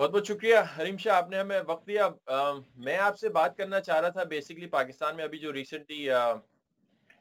بہت 0.00 0.10
بہت 0.10 0.26
شکریہ۔ 0.26 0.56
حریم 0.78 0.96
شاہ، 0.96 1.16
آپ 1.16 1.28
نے 1.30 1.38
ہمیں 1.38 1.60
وقت 1.66 1.86
دیا۔ 1.86 2.08
میں 2.76 2.96
آپ 2.98 3.18
سے 3.18 3.28
بات 3.28 3.56
کرنا 3.56 3.80
چاہ 3.80 4.00
رہا 4.00 4.08
تھا۔ 4.08 4.22
بیسکلی 4.24 4.66
پاکستان 4.66 5.16
میں 5.16 5.24
ابھی 5.24 5.38
جو 5.38 5.52
ریسنٹلی 5.52 6.08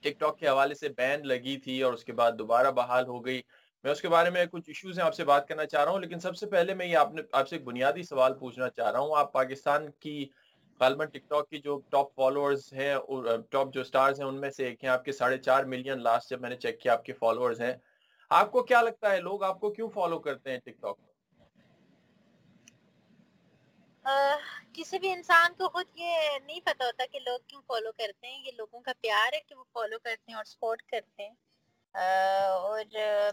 ٹک 0.02 0.20
ٹاک 0.20 0.38
کے 0.40 0.48
حوالے 0.48 0.76
سے 0.76 0.90
بین 0.90 1.28
لگی 1.28 1.58
تھی 1.58 1.82
اور 1.82 1.94
اس 1.94 2.04
کے 2.04 2.14
بعد 2.14 2.32
دوبارہ 2.40 2.72
بحال 2.72 3.08
ہو 3.08 3.26
گئی۔ 3.26 3.42
میں 3.84 3.92
اس 3.92 4.02
کے 4.02 4.10
بارے 4.10 4.30
میں 4.30 4.46
کچھ 4.46 4.64
ایشوز 4.68 5.00
ہیں 5.00 5.06
آپ 5.06 5.16
سے 5.16 5.24
بات 5.26 5.48
کرنا 5.48 5.66
چاہ 5.66 5.84
رہا 5.84 5.92
ہوں، 5.92 6.00
لیکن 6.00 6.20
سب 6.20 6.36
سے 6.36 6.46
پہلے 6.46 6.74
میں 6.74 6.86
یہ 6.86 6.98
آپ 6.98 7.14
نے، 7.14 7.22
آپ 7.32 7.48
سے 7.48 7.56
ایک 7.56 7.66
بنیادی 7.66 8.04
سوال 8.04 8.34
پوچھنا 8.40 8.70
چاہ 8.70 8.92
رہا 8.92 9.00
ہوں۔ 9.00 9.16
آپ 9.18 9.34
پاکستان 9.34 9.92
کی 10.00 10.26
غالباً 10.80 11.08
ٹک 11.08 11.30
ٹاک 11.30 11.50
کی 11.50 11.58
جو 11.58 11.80
ٹاپ 11.90 12.16
فالوورز 12.16 12.74
ہیں 12.74 12.96
ٹاپ 13.50 13.74
جو 13.74 13.84
سٹارز 13.84 14.20
ہیں، 14.22 14.28
ان 14.28 14.40
میں 14.42 14.50
سے 14.50 14.66
ایک 14.66 14.84
ہیں۔ 14.84 14.92
آپ 14.92 15.06
کے 15.06 15.12
ساڑھے 15.12 15.38
چار 15.38 15.64
ملین 15.64 16.04
لاسٹ 16.04 16.30
جب 16.30 16.42
میں 16.42 16.50
نے 16.50 16.56
چیک 16.56 16.80
کیا، 16.80 16.94
آپ 16.94 17.06
کے 17.06 17.14
فالوورز 17.14 17.62
ہیں۔ 17.62 17.74
آپ 18.30 18.52
کو 18.52 18.64
کیا 18.64 18.82
لگتا 18.82 19.12
ہے؟ 19.12 19.22
لوگ 19.22 19.44
آپ 19.44 19.60
کو 19.60 19.70
کیوں 19.70 19.90
فالو 19.94 20.20
کرتے 20.20 20.52
ہیں 20.52 20.60
ٹک 20.60 20.82
ٹاک 20.82 21.09
کسی 24.74 25.00
بھی 25.00 25.12
انسان 25.12 25.54
کو 25.58 25.70
خود 25.70 25.86
یہ 25.96 26.16
نہیں 26.46 26.60
پتا 26.64 26.86
ہوتا 26.86 27.04
کہ 27.12 27.20
لوگ 27.20 27.40
کیوں 27.48 27.62
فالو 27.68 27.92
کرتے 27.92 28.28
ہیں، 28.28 28.40
یہ 28.46 28.52
لوگوں 28.58 28.80
کا 28.82 28.92
پیار 29.02 29.34
ہے 29.34 29.40
کہ 29.40 29.56
وہ 29.56 29.64
فالو 29.74 30.00
کرتے 30.00 30.32
ہیں 30.32 30.38
اور 30.38 30.44
سپورٹ 30.44 30.82
کرتے 30.82 31.24
ہیں۔ 31.24 31.34
اور 32.52 32.84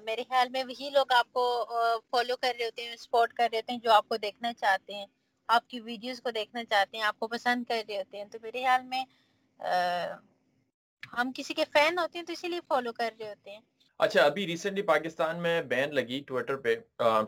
میرے 0.03 0.23
خیال 0.29 0.49
میں 0.49 0.65
وہی 0.65 0.91
لوگ 0.91 1.13
آپ 1.13 1.33
کو 1.33 1.45
فالو 2.11 2.37
کر 2.37 2.53
رہے 2.59 2.65
ہوتے 2.65 2.89
ہیں 2.89 2.97
سپورٹ 2.97 3.33
کر 3.33 3.49
رہے 3.53 3.59
ہوتے 3.59 3.73
ہیں 3.73 3.81
جو 3.81 3.93
آپ 3.93 4.09
کو 4.09 4.17
دیکھنا 4.17 4.53
چاہتے 4.53 4.95
ہیں۔ 4.95 5.07
آپ 5.49 5.69
کی 5.69 5.81
ویڈیوز 5.81 6.21
کو 6.23 6.31
دیکھنا 6.31 6.65
چاہتے 6.65 6.97
ہیں، 6.97 7.05
آپ 7.05 7.19
کو 7.19 7.27
پسند 7.29 7.65
کر 7.65 7.83
رہے 7.89 7.99
ہوتے 7.99 8.19
ہیں۔ 8.19 8.25
تو 8.25 8.39
میرے 8.43 8.63
خیال 8.63 8.83
میں 8.83 9.05
ہم 11.19 11.31
کسی 11.35 11.55
کے 11.55 11.65
فین 11.73 11.99
ہوتے 11.99 12.19
ہیں 12.19 12.27
تو 12.27 12.33
اسی 12.33 12.49
لیے 12.49 12.61
فالو 12.69 12.93
کر 12.93 13.13
رہے 13.21 13.29
ہوتے 13.29 13.51
ہیں۔ 13.51 13.61
اچھا 14.01 14.23
ابھی 14.25 14.47
ریسنٹلی 14.47 14.83
پاکستان 14.83 15.41
میں 15.43 15.61
بین 15.69 15.95
لگی 15.95 16.19
ٹویٹر 16.27 16.57
پہ 16.57 16.75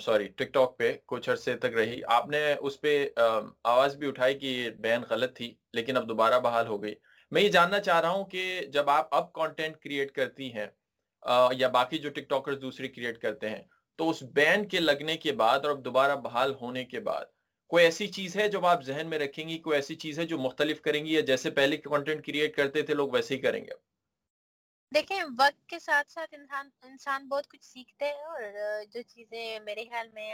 سوری 0.01 0.27
ٹک 0.29 0.53
ٹاک 0.53 0.77
پہ 0.79 0.93
کچھ 1.07 1.29
عرصے 1.31 1.55
تک 1.57 1.75
رہی۔ 1.75 2.01
آپ 2.07 2.29
نے 2.29 2.41
اس 2.61 2.81
پہ 2.81 2.93
آواز 3.17 3.97
بھی 3.97 4.09
اٹھائی 4.09 4.39
کہ 4.39 4.47
یہ 4.47 4.71
بین 4.81 5.03
غلط 5.11 5.37
تھی، 5.37 5.53
لیکن 5.73 5.97
اب 5.97 6.09
دوبارہ 6.09 6.41
بحال 6.41 6.67
ہو 6.67 6.83
گئی۔ 6.83 6.95
میں 7.33 7.43
یہ 7.43 7.49
جاننا 7.49 7.81
چاہ 7.81 8.01
رہا 8.01 8.11
ہوں 8.11 8.25
کہ 8.25 8.61
جب 8.73 8.91
آپ 8.91 9.15
اب 9.15 9.33
کانٹینٹ 9.33 9.77
کریٹ 9.77 10.13
کرتی 10.13 10.53
ہیں 10.53 10.67
یا 11.53 11.69
باقی 11.69 11.99
جو 11.99 12.11
ٹک 12.11 12.29
ٹاکر 12.29 12.55
دوسری 12.59 12.89
کریٹ 12.89 13.19
کرتے 13.19 13.49
ہیں، 13.51 13.63
تو 13.99 14.11
اس 14.11 14.23
بین 14.35 14.69
کے 14.69 14.81
لگنے 14.81 15.17
کے 15.17 15.33
بعد 15.33 15.59
اور 15.59 15.71
اب 15.71 15.85
دوبارہ 15.85 16.17
بحال 16.21 16.55
ہونے 16.61 16.85
کے 16.85 17.01
بعد، 17.01 17.25
کوئی 17.71 17.85
ایسی 17.85 18.07
چیز 18.09 18.37
ہے 18.37 18.49
جو 18.49 18.67
آپ 18.67 18.85
ذہن 18.85 19.07
میں 19.11 19.19
رکھیں 19.19 19.49
گی؟ 19.49 19.59
کوئی 19.59 19.77
ایسی 19.77 19.95
چیز 19.97 20.19
ہے 20.19 20.25
جو 20.27 20.39
مختلف 20.39 20.81
کریں 20.83 21.05
گی؟ 21.05 21.15
یا 21.15 21.21
جیسے 21.27 21.51
پہلے 21.51 21.77
کانٹینٹ 21.77 22.27
کریٹ 22.27 22.57
کرتے 22.57 22.83
تھے، 22.83 22.95
لوگ 22.95 23.09
ویسے 23.13 23.35
ہی 23.35 23.41
کریں 23.41 23.65
گے؟ 23.65 23.88
دیکھیں، 24.93 25.23
وقت 25.39 25.69
کے 25.69 25.79
ساتھ 25.79 26.11
ساتھ 26.13 26.35
انسان 26.35 26.69
انسان 26.83 27.27
بہت 27.29 27.47
کچھ 27.49 27.65
سیکھتے 27.65 28.05
ہیں 28.07 28.25
اور 28.25 28.43
جو 28.93 29.01
چیزیں 29.09 29.59
میرے 29.61 29.85
خیال 29.85 30.09
میں 30.15 30.31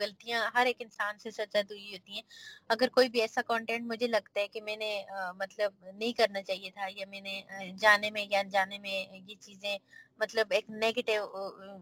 غلطیاں 0.00 0.40
ہر 0.54 0.66
ایک 0.66 0.76
انسان 0.80 1.18
سے 1.18 1.30
سچا 1.30 1.60
ہوئی 1.60 1.92
ہوتی 1.92 2.12
ہیں۔ 2.12 2.22
اگر 2.68 2.88
کوئی 2.88 3.08
بھی 3.08 3.20
ایسا 3.20 3.42
کانٹینٹ 3.46 3.86
مجھے 3.86 4.06
لگتا 4.06 4.40
ہے 4.40 4.48
کہ 4.48 4.60
میں 4.60 4.76
نے 4.76 4.90
مطلب 5.38 5.72
نہیں 5.84 6.12
کرنا 6.12 6.42
چاہیے 6.42 6.70
تھا 6.70 6.86
یا 6.90 7.06
میں 7.08 7.20
نے 7.20 7.40
جانے 7.80 8.10
میں 8.10 8.26
یا 8.30 8.42
جانے 8.50 8.78
میں 8.78 8.96
یہ 9.18 9.34
چیزیں 9.40 9.76
مطلب 10.20 10.52
ایک 10.52 10.70
نیگیٹو 10.70 11.78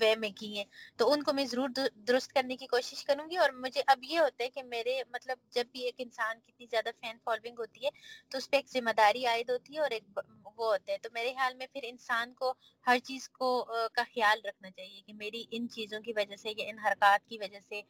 وے 0.00 0.14
میں 0.16 0.30
کی 0.36 0.56
ہیں۔ 0.56 0.64
تو 0.96 1.12
ان 1.12 1.22
کو 1.22 1.32
میں 1.32 1.44
ضرور 1.44 1.68
درست 1.94 2.32
کرنے 2.32 2.56
کی 2.56 2.66
کوشش 2.66 3.04
کروں 3.04 3.30
گی 3.30 3.36
اور 3.36 3.50
مجھے 3.50 3.82
اب 3.86 4.04
یہ 4.04 4.18
ہوتا 4.18 4.44
ہے 4.44 4.50
کہ 4.50 4.62
میرے 4.62 5.02
مطلب 5.10 5.38
جب 5.50 5.64
بھی 5.72 5.80
ایک 5.80 5.94
انسان 5.98 6.38
کی 6.40 6.52
اتنی 6.52 6.66
زیادہ 6.70 6.88
فین 7.00 7.16
فالوئنگ 7.24 7.58
ہوتی 7.58 7.84
ہے 7.84 7.90
تو 8.28 8.38
اس 8.38 8.50
پہ 8.50 8.56
ایک 8.56 8.68
ذمہ 8.68 8.90
داری 8.96 9.26
عائد 9.26 9.50
ہوتی 9.50 9.74
ہے 9.74 9.80
اور 9.80 9.90
ایک 9.90 10.18
وہ 10.58 10.66
ہوتا 10.66 10.92
ہے۔ 10.92 10.98
تو 10.98 11.08
میرے 11.12 11.32
خیال 11.32 11.54
میں 11.54 11.66
پھر 11.72 11.80
انسان 11.84 12.32
کو 12.32 12.52
ہر 12.86 12.98
چیز 12.98 13.28
کو 13.28 13.64
کا 13.92 14.02
خیال 14.02 14.40
رکھنا 14.44 14.70
چاہیے 14.70 15.00
کہ 15.06 15.12
میری 15.12 15.44
ان 15.50 15.68
چیزوں 15.68 16.00
کی 16.00 16.12
وجہ 16.16 16.36
سے 16.36 16.50
یا 16.50 16.68
ان 16.68 16.78
حرکات 16.78 17.28
کی 17.28 17.38
وجہ 17.38 17.58
سے 17.68 17.82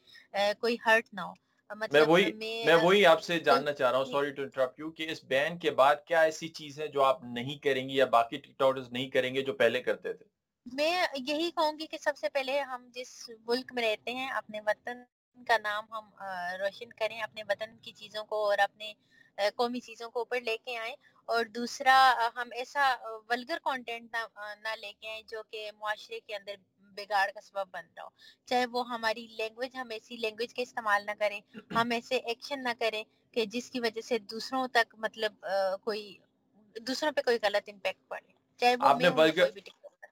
کوئی 0.60 0.76
ہرٹ 0.86 1.14
نہ 1.14 1.20
ہو۔ 1.20 1.32
مطلب 1.70 1.92
میں 1.92 2.06
وہی 2.08 2.32
میں 2.64 2.74
وہی 2.74 3.06
آپ 3.06 3.22
سے 3.22 3.38
جاننا 3.40 3.72
چاہ 3.72 3.90
رہا 3.90 3.98
ہوں 3.98 4.04
سوری 4.04 4.30
ٹو 4.30 4.42
انٹرپٹ 4.42 4.80
یو 4.80 4.90
کہ 4.90 5.10
اس 5.10 5.24
بین 5.24 5.58
کے 5.58 5.70
بعد 5.70 5.96
کیا 6.06 6.20
ایسی 6.20 6.48
چیز 6.48 6.80
ہے 6.80 6.86
جو 6.88 7.02
آپ 7.02 7.24
نہیں 7.24 7.58
کریں 7.58 7.88
گی 7.88 7.96
یا 7.96 8.04
باقی 8.04 8.36
ٹک 8.36 8.58
ٹاکرز 8.58 8.88
نہیں 8.92 9.10
کریں 9.10 9.34
گے 9.34 9.42
جو 9.42 9.52
پہلے 9.52 9.82
کرتے 9.82 10.12
تھے؟ 10.12 10.35
میں 10.66 10.92
یہی 11.18 11.50
کہوں 11.50 11.78
گی 11.78 11.86
کہ 11.86 11.98
سب 11.98 12.16
سے 12.16 12.28
پہلے 12.28 12.60
ہم 12.62 12.88
جس 12.92 13.10
ملک 13.46 13.72
میں 13.72 13.82
رہتے 13.82 14.14
ہیں 14.14 14.28
اپنے 14.32 14.60
وطن 14.60 15.02
کا 15.36 15.56
نام 15.58 15.84
ہم 15.90 16.10
روشن 16.58 16.92
کریں 16.92 17.20
اپنے 17.22 17.42
وطن 17.48 17.76
کی 17.82 17.92
چیزوں 17.94 18.24
کو 18.24 18.44
اور 18.44 18.58
اپنے 18.60 18.92
قومی 19.54 19.80
چیزوں 19.80 20.10
کو 20.10 20.20
اوپر 20.20 20.40
لے 20.40 20.56
کے 20.58 20.76
آئیں۔ 20.78 20.94
اور 21.28 21.44
دوسرا 21.50 21.96
ہم 22.36 22.48
ایسا 22.52 22.94
ولگر 23.28 23.58
کانٹینٹ 23.62 24.14
نہ 24.58 24.74
لے 24.76 24.92
کے 24.92 25.08
آئیں 25.08 25.22
جو 25.26 25.42
کہ 25.50 25.70
معاشرے 25.76 26.20
کے 26.20 26.34
اندر 26.36 26.54
بگاڑ 26.96 27.26
کا 27.30 27.40
سبب 27.40 27.68
بن 27.70 27.86
رہا 27.96 28.04
ہو۔ 28.04 28.08
چاہے 28.48 28.66
وہ 28.66 28.88
ہماری 28.88 29.26
لینگویج 29.32 29.76
ہم 29.76 29.90
ایسی 29.90 30.16
لینگویج 30.16 30.54
کا 30.54 30.62
استعمال 30.62 31.06
نہ 31.06 31.10
کریں 31.18 31.40
ہم 31.74 31.90
ایسے 31.90 32.16
ایکشن 32.24 32.62
نہ 32.62 32.72
کریں 32.78 33.02
کہ 33.32 33.44
جس 33.46 33.70
کی 33.70 33.80
وجہ 33.80 34.00
سے 34.00 34.18
دوسروں 34.30 34.66
تک 34.68 34.94
مطلب 34.98 35.46
کوئی 35.82 36.16
دوسروں 36.76 37.12
پہ 37.12 37.22
کوئی 37.22 37.38
غلط 37.42 37.68
امپیکٹ 37.68 38.08
پڑے۔ 38.08 38.32
چاہے 38.60 38.76
وہ 38.76 38.94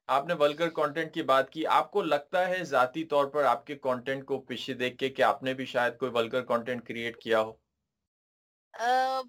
آپ 0.08 0.26
نے 0.26 0.34
ولگر 0.34 0.68
کانٹینٹ 0.70 1.12
کی 1.14 1.22
بات 1.22 1.50
کی، 1.50 1.66
آپ 1.68 1.90
کو 1.90 2.02
لگتا 2.02 2.46
ہے 2.48 2.62
ذاتی 2.64 3.04
طور 3.04 3.26
پر 3.26 3.44
آپ 3.44 3.66
کے 3.66 3.74
کانٹینٹ 3.78 4.24
کو 4.26 4.38
پیچھے 4.48 4.74
دیکھ 4.74 4.96
کے 4.98 5.08
کہ 5.10 5.22
آپ 5.22 5.42
نے 5.42 5.54
بھی 5.54 5.64
شاید 5.66 5.96
کوئی 5.98 6.10
ولگر 6.14 6.44
کانٹینٹ 6.44 6.86
کریٹ 6.86 7.16
کیا 7.18 7.40
ہو؟ 7.40 7.52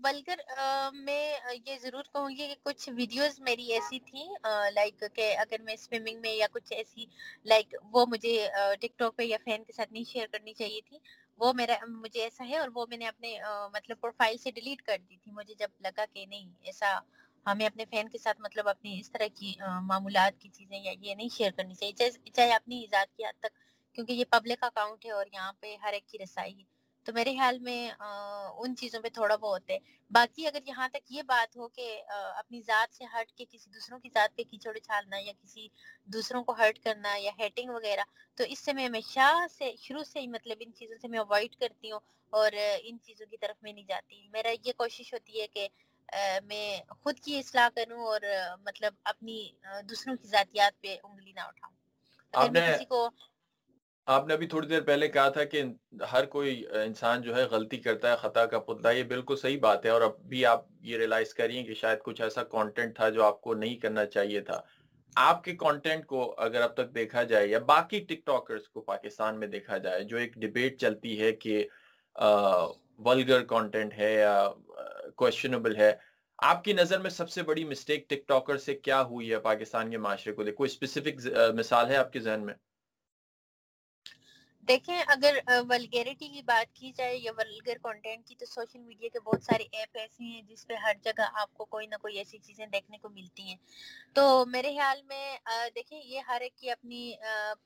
ولگر 0.04 0.40
میں 0.94 1.36
یہ 1.66 1.78
ضرور 1.82 2.04
کہوں 2.04 2.30
گی 2.30 2.36
کہ 2.38 2.56
کچھ 2.64 2.90
ویڈیوز 2.96 3.40
میری 3.40 3.72
ایسی 3.74 4.00
تھیں 4.06 4.28
لائک 4.74 5.04
کہ 5.16 5.36
اگر 5.40 5.62
میں 5.64 5.76
سوئمنگ 5.76 6.22
میں 6.22 6.34
یا 6.34 6.48
کچھ 6.54 6.74
ایسی 6.74 7.06
لائک 7.46 7.76
وہ 7.94 8.06
مجھے 8.10 8.48
ٹک 8.82 8.98
ٹاک 9.00 9.16
پہ 9.18 9.24
یا 9.24 9.38
فین 9.46 9.64
کے 9.64 9.74
ساتھ 9.74 9.94
نہیں 9.94 10.04
شیئر 10.04 10.28
کرنی 10.32 10.54
چاہیے 10.54 10.82
تھی۔ 10.82 10.98
وہ 11.40 11.52
میرا، 11.54 11.76
مجھے 11.88 12.22
ایسا 12.24 12.48
ہے 12.50 12.58
اور 12.58 12.70
وہ 12.76 12.86
میں 12.90 12.98
نے 12.98 13.08
اپنے 13.08 13.38
مطلب 13.74 14.00
پروفائل 14.02 14.38
سے 14.38 14.52
ڈیلیٹ 14.52 14.82
کر 14.82 14.98
دی 15.10 15.18
تھی۔ 15.18 15.32
مجھے 15.32 15.54
جب 15.56 15.70
لگا 15.80 16.06
کہ 16.14 16.26
نہیں، 16.26 16.50
ایسا 16.62 16.98
ہمیں 17.46 17.66
اپنے 17.66 17.86
فین 17.86 18.10
کے 18.10 18.18
ساتھ 18.18 18.42
مطلب 18.42 18.68
اپنی 18.68 19.00
اس 19.00 19.12
طرح 19.12 19.28
کی 19.34 19.54
معمولات 19.82 20.42
کی 20.42 20.50
چیزیں 20.50 20.80
یا 20.80 20.92
یہ 21.00 21.16
نہیں 21.16 21.30
شیئر 21.30 21.52
کرنی 21.52 21.74
چاہیے۔ 21.74 22.30
چاہے 22.30 22.54
اپنی 22.54 22.80
ایجاد 22.80 23.16
کی 23.18 23.26
حد 23.26 23.40
تک، 23.40 23.60
کیونکہ 23.96 24.14
یہ 24.14 24.24
پبلک 24.30 24.64
اکاؤنٹ 24.64 25.06
ہے 25.06 25.12
اور 25.12 25.26
یہاں 25.34 25.52
پہ 25.60 25.76
ہر 25.84 25.94
ایک 25.94 26.08
کی 26.08 26.18
رسائی 26.24 26.58
ہے۔ 26.60 26.74
تو 27.06 27.14
میرے 27.14 27.34
خیال 27.38 27.60
میں 27.60 27.90
ان 28.58 28.76
چیزوں 28.76 29.02
پہ 29.02 29.10
تھوڑا 29.10 29.36
بہت 29.36 29.70
ہے۔ 29.70 29.78
باقی 30.12 30.48
اگر 30.48 30.60
یہاں 30.68 30.88
تک 30.90 31.12
یہ 31.12 31.22
بات 31.22 31.58
ہو 31.58 31.68
کہ 31.68 32.02
اپنی 32.12 32.62
ذات 32.62 32.96
سے 32.96 33.06
ہٹ 33.14 33.32
کے 33.32 33.46
کسی 33.50 33.70
دوسروں 33.74 34.00
کی 34.00 34.10
ذات 34.14 34.36
پہ 34.38 34.44
کیچڑ 34.44 34.76
اچھالنا 34.76 35.18
یا 35.18 35.34
کسی 35.42 35.68
دوسروں 36.14 36.44
کو 36.44 36.52
ہرٹ 36.52 36.80
کرنا 36.80 37.16
یا 37.18 37.32
ہیٹنگ 37.40 37.70
وغیرہ، 37.70 38.04
تو 38.38 38.44
اس 38.44 38.60
سے 38.60 38.74
میں 38.74 38.86
ہمیشہ 38.86 39.30
سے، 39.58 39.72
شروع 39.80 40.04
سے 40.04 40.20
ہی 40.20 40.28
مطلب 40.28 40.58
ان 40.60 40.74
چیزوں 40.74 40.98
سے 41.02 41.08
میں 41.08 41.20
اوائڈ 41.20 41.56
کرتی 41.56 41.92
ہوں 41.92 42.00
اور 42.34 42.52
ان 42.84 42.98
چیزوں 43.04 43.26
کی 43.32 43.38
طرف 43.38 43.64
میں 43.64 43.74
نہیں 43.74 43.88
جاتی۔ 43.88 44.28
میرا 44.32 44.50
یہ 44.66 44.74
کوشش 44.78 45.14
ہوتی 45.14 45.42
ہے 45.42 45.48
کہ 45.48 45.68
میں 46.46 46.82
خود 46.90 47.20
کی 47.20 47.40
اصلاح 47.40 47.70
کروں 47.76 48.06
اور 48.06 48.22
مطلب 48.66 48.94
اپنی 49.04 49.52
دوسروں 49.90 50.16
کی 50.16 50.28
ذاتیات 50.28 50.82
پہ 50.82 50.98
انگلی 51.04 51.32
نہ 51.32 51.40
اٹھاؤں۔ 51.40 51.74
کسی 52.54 52.86
کو 52.86 53.10
آپ 54.08 54.28
نے 54.28 54.34
ابھی 54.34 54.48
تھوڑی 54.48 54.68
دیر 54.68 54.82
پہلے 54.82 55.08
کہا 55.08 55.30
تھا 55.30 55.44
کہ 55.44 55.64
ہر 56.12 56.26
کوئی 56.26 56.66
انسان 56.72 57.22
جو 57.22 57.36
ہے 57.36 57.44
غلطی 57.44 57.78
کرتا 57.78 58.12
ہے 58.12 58.16
خطا 58.16 58.46
کا 58.46 58.60
پتلا 58.60 58.92
یہ 58.92 59.04
بالکل 59.04 59.36
صحیح 59.36 59.60
بات 59.60 59.86
ہے 59.86 59.90
اور 59.90 60.02
اب 60.02 60.20
بھی 60.20 60.46
آپ 60.46 60.66
یہ 60.82 60.98
ریلائز 60.98 61.34
کریے 61.34 61.64
کہ 61.64 61.74
شاید 61.74 62.00
کچھ 62.04 62.22
ایسا 62.22 62.44
کانٹینٹ 62.44 62.96
تھا 62.96 63.10
جو 63.10 63.24
آپ 63.24 63.42
کو 63.42 63.54
نہیں 63.54 63.76
کرنا 63.76 64.06
چاہیے 64.06 64.42
تھا۔ 64.42 64.62
آپ 65.16 65.44
کے 65.44 65.56
کانٹینٹ 65.56 66.06
کو 66.06 66.36
اگر 66.38 66.62
اب 66.62 66.74
تک 66.74 66.96
دیکھا 66.96 67.24
جائے 67.24 67.48
یا 67.48 67.60
باقی 67.60 68.00
ٹک 68.00 68.26
ٹاکرز 68.26 68.68
کو 68.70 68.82
پاکستان 68.82 69.40
میں 69.40 69.48
دیکھا 69.48 69.78
جائے 69.78 70.04
جو 70.04 70.18
ایک 70.18 70.34
ڈیبیٹ 70.34 70.82
چلتی 70.82 71.22
ہے 71.22 71.32
کہ 71.32 71.68
ولگر 73.00 73.44
کانٹینٹ 73.44 73.94
ہے 73.94 74.14
یا 74.14 74.36
uh, 74.42 75.12
کوشچنبل 75.16 75.76
ہے، 75.76 75.94
آپ 76.40 76.64
کی 76.64 76.74
نظر 76.74 77.00
میں 77.00 77.10
سب 77.10 77.30
سے 77.30 77.44
بڑی 77.44 77.64
مسٹیک 77.64 78.10
ٹک 78.10 78.28
ٹاکر 78.28 78.58
سے 78.58 78.76
کیا 78.76 79.02
ہوئی 79.02 79.32
ہے 79.32 79.40
پاکستان 79.40 79.92
کے 79.92 79.98
معاشرے 79.98 80.34
کو 80.34 80.44
لے؟ 80.44 80.52
کوئی 80.52 80.70
اسپیسیفک 80.70 81.28
uh, 81.38 81.54
مثال 81.54 81.90
ہے 81.90 81.96
آپ 81.96 82.14
کے 82.14 82.20
ذہن 82.20 82.46
میں؟ 82.46 82.54
دیکھیں، 84.68 85.04
اگر 85.08 85.38
uh, 85.52 85.64
ولگیریٹی 85.70 86.28
کی 86.28 86.42
بات 86.42 86.76
کی 86.76 86.92
جائے 86.92 87.18
یا 87.18 87.32
ولگر 87.38 87.78
کانٹینٹ 87.82 88.28
کی، 88.28 88.36
تو 88.36 88.46
سوشل 88.46 88.80
میڈیا 88.80 89.10
کے 89.14 89.20
بہت 89.20 89.44
سارے 89.44 89.64
ایپ 89.72 89.98
ایسے 89.98 90.24
ہیں 90.24 90.42
جس 90.42 90.68
پہ 90.68 90.74
ہر 90.74 90.94
جگہ 91.04 91.30
آپ 91.34 91.54
کو 91.54 91.66
کوئی 91.66 91.88
نہ 91.88 91.96
کوئی 92.02 92.18
ایسی 92.18 92.38
چیزیں 92.38 92.66
دیکھنے 92.68 92.98
کو 92.98 93.10
ملتی 93.10 93.44
ہیں۔ 93.44 93.58
تو 94.14 94.46
میرے 94.46 94.74
خیال 94.74 95.02
میں 95.02 95.38
دیکھیں، 95.76 96.02
یہ 96.06 96.20
ہر 96.20 96.42
ایک 96.42 96.56
کی 96.56 96.72
اپنی 96.72 97.14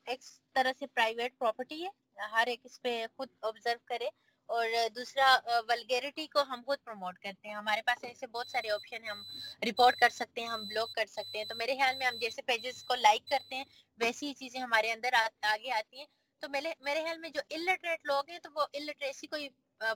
ایک 0.06 0.20
طرح 0.54 0.72
سے 0.78 0.86
پرائیویٹ 0.86 1.38
پراپرٹی 1.38 1.84
ہے۔ 1.84 1.90
ہر 2.32 2.46
ایک 2.46 2.60
اس 2.64 2.80
پہ 2.82 3.04
خود 3.16 3.28
آبزرو 3.42 3.78
کرے۔ 3.84 4.08
اور 4.50 4.68
دوسرا 4.94 5.38
ولگیریٹی 5.68 6.26
کو 6.26 6.42
ہم 6.42 6.62
خود 6.66 6.78
پروموٹ 6.84 7.18
کرتے 7.18 7.48
ہیں۔ 7.48 7.54
ہمارے 7.54 7.82
پاس 7.82 8.04
ایسے 8.04 8.26
بہت 8.26 8.48
سارے 8.48 8.70
آپشن 8.70 9.02
ہیں، 9.04 9.10
ہم 9.10 9.22
رپورٹ 9.68 9.96
کر 9.96 10.08
سکتے 10.08 10.40
ہیں، 10.40 10.48
ہم 10.48 10.66
بلاگ 10.66 10.86
کر 10.94 11.06
سکتے 11.06 11.38
ہیں۔ 11.38 11.44
تو 11.44 11.54
میرے 11.54 11.76
خیال 11.76 11.96
میں 11.96 12.06
ہم 12.06 12.16
جیسے 12.20 12.42
پیجز 12.42 12.82
کو 12.84 12.94
لائک 12.94 13.28
کرتے 13.30 13.56
ہیں، 13.56 13.64
ویسی 13.98 14.28
ہی 14.28 14.34
چیزیں 14.34 14.60
ہمارے 14.60 14.92
اندر 14.92 15.14
آگے 15.42 15.70
آتی 15.72 15.98
ہیں۔ 15.98 16.06
تو 16.42 16.48
میرے 16.48 16.72
میرے 16.80 17.02
خیال 17.02 17.18
میں 17.18 17.30
جو 17.30 17.40
الٹریٹ 17.50 18.00
لوگ 18.04 18.30
ہیں، 18.30 18.38
تو 18.38 18.50
وہ 18.54 18.66
الٹریسی 18.72 19.26
کو 19.26 19.36
ہی 19.36 19.48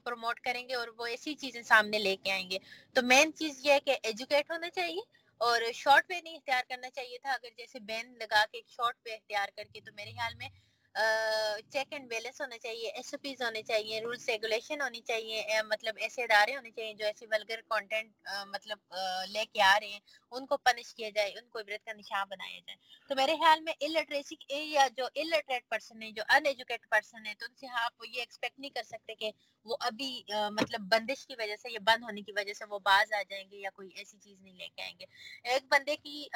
پروموٹ 0.05 0.41
کریں 0.41 0.69
گے 0.69 0.75
اور 0.75 0.89
وہ 0.99 1.07
ایسی 1.07 1.35
چیزیں 1.35 1.63
سامنے 1.63 1.99
لے 1.99 2.17
کے 2.17 2.33
آئیں 2.33 2.51
گے۔ 2.51 2.59
تو 2.95 3.03
مین 3.03 3.33
چیز 3.35 3.61
یہ 3.67 3.73
ہے 3.73 3.81
کہ 3.81 3.97
ایجوکیٹ 4.03 4.51
ہونا 4.51 4.71
چاہیے 4.71 5.01
اور 5.41 5.73
شارٹ 5.75 6.11
وے 6.11 6.21
نہیں 6.21 6.37
اختیار 6.37 6.63
کرنا 6.69 6.91
چاہیے 6.91 7.19
تھا۔ 7.19 7.33
اگر 7.33 7.49
جیسے 7.57 7.81
بین 7.81 8.15
لگا 8.19 8.45
کے 8.53 8.61
شارٹ 8.69 8.97
وے 9.07 9.15
اختیار 9.15 9.49
کر 9.57 9.65
کے، 9.73 9.81
تو 9.81 9.93
میرے 9.97 10.11
خیال 10.11 10.35
میں 10.35 10.49
چیک 10.95 11.93
اینڈ 11.93 12.09
بیلنس 12.09 12.41
ہونا 12.41 12.59
چاہیے 12.59 12.89
ایس 12.89 13.13
او 13.15 13.19
پیز 13.23 13.41
ہونے 13.43 13.63
چاہیے 13.63 14.01
رولس 14.01 14.29
ریگولیشن 14.29 14.81
ہونی 14.81 15.01
چاہیے 15.01 15.63
مطلب 15.67 15.95
ایسے 15.99 16.23
ادارے 16.23 16.55
ہونے 16.57 16.71
چاہیے 16.71 16.93
جو 16.95 17.07
ایسے 17.07 17.27
ولگر 17.31 17.61
کانٹینٹ 17.69 18.29
مطلب 18.47 18.95
لے 19.29 19.45
کے 19.53 19.63
آ 19.63 19.79
رہے 19.81 19.89
ہیں 19.89 20.01
ان 20.33 20.47
کو 20.47 20.57
پنش 20.65 20.95
کیا 20.95 21.09
جائے 21.15 21.31
ان 21.31 21.49
کو 21.49 21.59
عبرت 21.59 21.85
کا 21.85 21.93
نشان 21.93 22.29
بنایا 22.31 22.59
جائے 22.59 22.77
تو 23.11 23.17
میرے 23.17 23.37
خیال 23.37 23.61
میں 23.61 23.73
الٹریسی 23.81 24.37
یا 24.49 24.87
جو 24.97 25.07
الٹریٹ 25.17 25.69
پرسن 25.69 26.03
ہے 26.03 26.11
جو 26.11 26.23
ان 26.29 26.47
ایجوکیٹ 26.47 26.89
پرسن 26.91 27.27
ہے 27.27 27.35
تو 27.35 27.47
ان 27.49 27.55
سے 27.55 27.67
آپ 27.75 28.05
یہ 28.05 28.21
ایکسپیکٹ 28.21 28.59
نہیں 28.59 28.71
کر 28.71 28.83
سکتے 28.83 29.15
کہ 29.15 29.31
وہ 29.67 29.77
ابھی 29.81 30.23
مطلب 30.53 30.81
بندش 30.91 31.27
کی 31.27 31.35
وجہ 31.39 31.57
سے 31.57 31.73
یا 31.73 31.81
بند 31.85 32.03
ہونے 32.03 32.23
کی 32.23 32.33
وجہ 32.37 32.53
سے 32.53 32.65
وہ 32.71 32.79
باز 32.85 33.13
آ 33.13 33.23
جائیں 33.31 33.45
گے 33.51 33.57
یا 33.57 33.71
کوئی 33.75 33.91
ایسی 33.95 34.19
چیز 34.19 34.41
نہیں 34.41 34.55
لے 34.55 34.69
کے 34.69 34.83
آئیں 34.83 34.95
گے 35.01 35.05
ایک 35.45 35.65
بندے 35.71 35.97
کی 35.97 36.27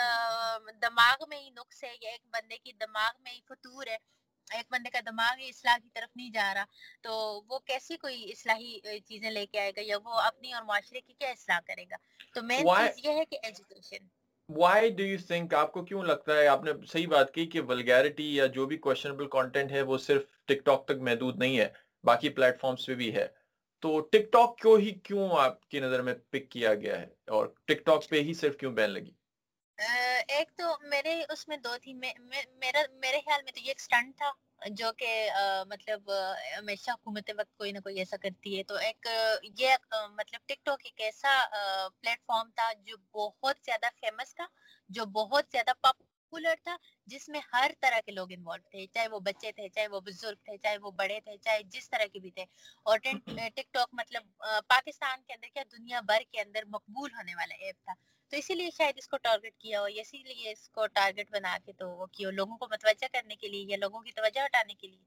دماغ 0.83 1.29
میں 1.29 1.41
ہی 1.41 1.51
نقص 1.51 1.85
ہے 1.85 1.95
یا 2.01 2.11
ایک 2.11 2.27
بندے 2.33 2.57
کی 2.57 2.73
دماغ 2.81 3.23
میں 3.23 3.33
ہی 3.33 3.41
فطور 3.49 3.87
ہے 3.87 3.97
ایک 4.55 4.67
بندے 4.71 4.91
کا 4.91 5.01
دماغ 5.07 5.41
اصلاح 5.49 5.77
کی 5.83 5.89
طرف 5.95 6.17
نہیں 6.17 6.31
جا 6.31 6.55
رہا 6.55 6.65
تو 7.03 7.43
وہ 7.49 7.59
کیسی 7.59 7.97
کوئی 7.97 8.31
اصلاحی 8.31 8.99
چیزیں 9.01 9.31
لے 9.31 9.47
کے 9.47 9.61
آئے 9.61 9.71
گا 9.71 9.81
یا 9.85 9.99
وہ 10.05 10.11
اپنی 10.11 10.53
اور 10.53 10.63
معاشرے 10.63 11.01
کی 11.01 11.13
کیا 11.13 11.29
اصلاح 11.29 11.61
کرے 11.67 11.85
گا؟ 11.91 11.97
تو 12.35 12.43
مین 12.43 12.67
چیز 12.67 13.07
یہ 13.07 13.13
ہے 13.13 13.25
کہ 13.25 13.39
education 13.43 14.07
why 14.49 14.91
do 14.91 15.05
you 15.05 15.19
think 15.27 15.55
آپ 15.55 15.73
کو 15.73 15.85
کیوں 15.85 16.03
لگتا 16.03 16.37
ہے 16.37 16.47
آپ 16.47 16.65
نے 16.65 16.73
صحیح 16.87 17.09
بات 17.09 17.35
کی 17.35 17.47
کہ 17.47 17.61
ولگیرٹی 17.61 18.37
یا 18.37 18.47
جو 18.47 18.67
بھی 18.67 18.77
کوشچنبل 18.77 19.29
کانٹینٹ 19.29 19.73
ہے 19.73 19.83
وہ 19.83 19.99
صرف 19.99 20.23
ٹک 20.45 20.65
ٹاک 20.65 20.85
تک 20.85 21.01
محدود 21.01 21.39
نہیں 21.39 21.59
ہے 21.59 21.69
باقی 22.05 22.29
پلیٹ 22.29 22.61
فارمز 22.61 22.87
پہ 22.87 22.95
بھی 22.95 23.15
ہے۔ 23.15 23.27
تو 23.81 24.01
ٹک 24.01 24.33
ٹاک 24.33 24.59
کیوں 24.59 24.79
ہی 24.79 24.91
کیوں 24.91 25.29
آپ 25.39 25.69
کی 25.69 25.81
نظر 25.81 26.03
میں 26.03 26.15
پک 26.31 26.51
کیا 26.51 26.75
گیا 26.75 27.01
ہے؟ 27.01 27.07
اور 27.27 27.47
ٹک 27.65 27.85
ٹاک 27.85 28.09
پہ 28.09 28.21
ہی 28.21 28.35
صرف 28.35 28.57
کیوں 28.57 28.73
بین 28.73 28.91
لگی؟ 28.91 29.11
ایک 29.79 30.51
تو 30.57 30.75
میرے 30.83 31.23
اس 31.31 31.47
میں 31.49 31.57
دو 31.57 31.77
تھی 31.83 31.93
میرا، 31.95 32.81
میرے 33.01 33.21
خیال 33.25 33.43
میں 33.45 33.53
تو 33.53 33.61
یہ 33.61 33.69
ایک 33.69 33.81
سٹنٹ 33.81 34.17
تھا، 34.19 34.31
جو 34.79 34.93
کہ 34.99 35.11
مطلب 35.69 36.11
ہمیشہ 36.59 36.91
حکومت 36.91 37.31
وقت 37.39 37.57
کوئی 37.59 37.73
نہ 37.73 37.79
کوئی 37.79 37.99
ایسا 37.99 38.17
کرتی 38.23 38.57
ہے۔ 38.57 38.63
تو 38.63 38.75
ایک، 38.77 39.07
یہ 39.59 39.75
مطلب 39.93 40.41
ٹک 40.47 40.65
ٹاک 40.65 40.81
ایک 40.85 41.01
ایسا 41.01 41.39
پلیٹ 42.01 42.25
فارم 42.27 42.51
تھا 42.57 42.71
جو 42.87 42.97
بہت 43.15 43.65
زیادہ 43.65 43.89
فیمس 44.01 44.35
تھا، 44.35 44.47
جو 44.91 45.05
بہت 45.15 45.45
زیادہ 45.53 45.73
پاپ 45.81 46.03
پاپولر 46.31 46.55
تھا 46.65 46.77
جس 47.09 47.29
میں 47.29 47.41
ہر 47.53 47.71
طرح 47.81 48.01
کے 48.07 48.13
لوگ 48.13 48.33
انوالو 48.33 48.63
تھے 48.71 48.87
چاہے 48.89 49.09
وہ 49.09 49.21
بچے 49.21 49.53
تھے 49.53 49.69
چاہے 49.69 49.87
وہ 49.89 50.01
بزرگ 50.03 50.37
تھے 50.45 50.57
چاہے 50.59 50.79
وہ 50.79 50.91
بڑے 50.97 51.19
تھے 51.21 51.37
چاہے 51.39 51.63
جس 51.71 51.89
طرح 51.91 52.07
کے 52.13 52.21
بھی 52.21 52.31
تھے۔ 52.31 52.45
اور 52.87 52.99
ٹک 52.99 53.31
ٹاک 53.73 53.89
مطلب 53.95 54.23
پاکستان 54.69 55.23
کے 55.23 55.33
اندر 55.35 55.49
کیا 55.49 55.63
دنیا 55.73 56.01
بھر 56.07 56.23
کے 56.31 56.41
اندر 56.41 56.65
مقبول 56.69 57.11
ہونے 57.13 57.35
والا 57.35 57.55
ایپ 57.57 57.85
تھا۔ 57.85 57.95
تو 58.33 58.37
اسی 58.37 58.55
لیے 58.55 58.71
شاید 58.73 58.99
اس 58.99 59.09
کو 59.09 59.17
ٹارگٹ 59.19 59.57
کیا 59.59 59.81
ہو 59.81 59.87
اسی 59.97 60.23
لیے 60.25 60.51
اس 60.53 60.69
کو 60.71 60.87
ٹارگٹ 60.95 61.31
بنا 61.31 61.57
کے 61.65 61.73
تو 61.75 61.89
وہ 61.91 62.07
کیا 62.13 62.31
لوگوں 62.33 62.57
کو 62.59 62.67
متوجہ 62.71 63.07
کرنے 63.13 63.37
کے 63.37 63.49
لیے 63.49 63.65
یا 63.65 63.77
لوگوں 63.79 64.01
کی 64.01 64.13
توجہ 64.13 64.45
ہٹانے 64.47 64.75
کے 64.75 64.87
لیے۔ 64.87 65.05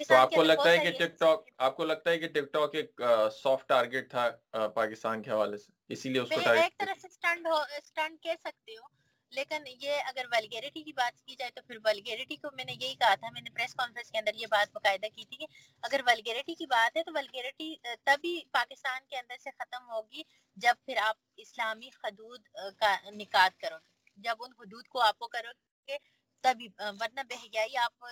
تو 0.00 0.14
آپ 0.14 0.30
کو 0.30 0.42
لگتا 0.42 0.70
ہے 0.70 0.78
کہ 0.80 0.90
ٹک 0.98 1.18
ٹاک 1.18 1.38
آپ 1.58 1.76
کو 1.76 1.84
لگتا 1.84 2.10
ہے 2.10 2.18
کہ 2.18 2.28
ٹک 2.30 2.52
ٹاک 2.52 2.74
ایک 2.74 3.00
سافٹ 3.34 3.68
ٹارگٹ 3.68 4.10
تھا 4.10 4.28
پاکستان 4.74 5.22
کے 5.22 5.30
حوالے 5.30 5.56
سے 5.58 5.72
اسی 5.90 6.08
لیے 6.08 6.20
اس 6.20 6.28
کو 6.30 6.40
ایک 6.52 6.78
طرح 6.78 6.94
سے 6.94 7.08
سٹنڈ 7.08 7.46
ہو 7.46 7.56
سٹنڈ 7.84 8.22
کہہ 8.22 8.40
سکتے 8.40 8.76
ہو 8.76 8.86
لیکن 9.32 9.64
یہ 9.80 10.00
اگر 10.06 10.24
ولگیریٹی 10.32 10.82
کی 10.82 10.92
بات 10.92 11.20
کی 11.26 11.34
جائے 11.38 11.50
تو 11.50 11.62
پھر 11.66 11.76
ولگیریٹی 11.84 12.36
کو 12.36 12.48
میں 12.56 12.64
نے 12.64 12.72
یہی 12.72 12.94
کہا 12.94 13.14
تھا، 13.14 13.28
میں 13.32 13.40
نے 13.40 13.50
پریس 13.50 13.74
کانفرنس 13.74 14.10
کے 14.10 14.18
اندر 14.18 14.34
یہ 14.34 14.46
بات 14.50 14.72
باقاعدہ 14.72 15.06
کی 15.14 15.24
تھی 15.24 15.36
کہ 15.36 15.46
اگر 15.82 16.00
ولگیریٹی 16.06 16.54
کی 16.54 16.66
بات 16.66 16.96
ہے 16.96 17.02
تو 17.02 17.12
ولگیریٹی 17.14 17.74
تبھی 18.04 18.40
پاکستان 18.52 19.00
کے 19.10 19.16
اندر 19.16 19.36
سے 19.42 19.50
ختم 19.58 19.90
ہوگی 19.90 20.22
جب 20.56 20.84
پھر 20.86 20.96
آپ 21.02 21.16
اسلامی 21.36 21.88
حدود 22.04 22.48
کا 22.78 22.96
نکات 23.10 23.60
کرو 23.60 23.76
گے۔ 23.76 23.96
جب 24.18 24.36
ان 24.40 24.52
حدود 24.60 24.86
کو 24.88 25.00
آپ 25.00 25.18
کو 25.18 25.28
کرو 25.28 25.50
گے 25.88 25.96
تبھی 26.44 26.68
ورنہ 26.78 27.20
بہیائی 27.28 27.76
آپ 27.76 28.04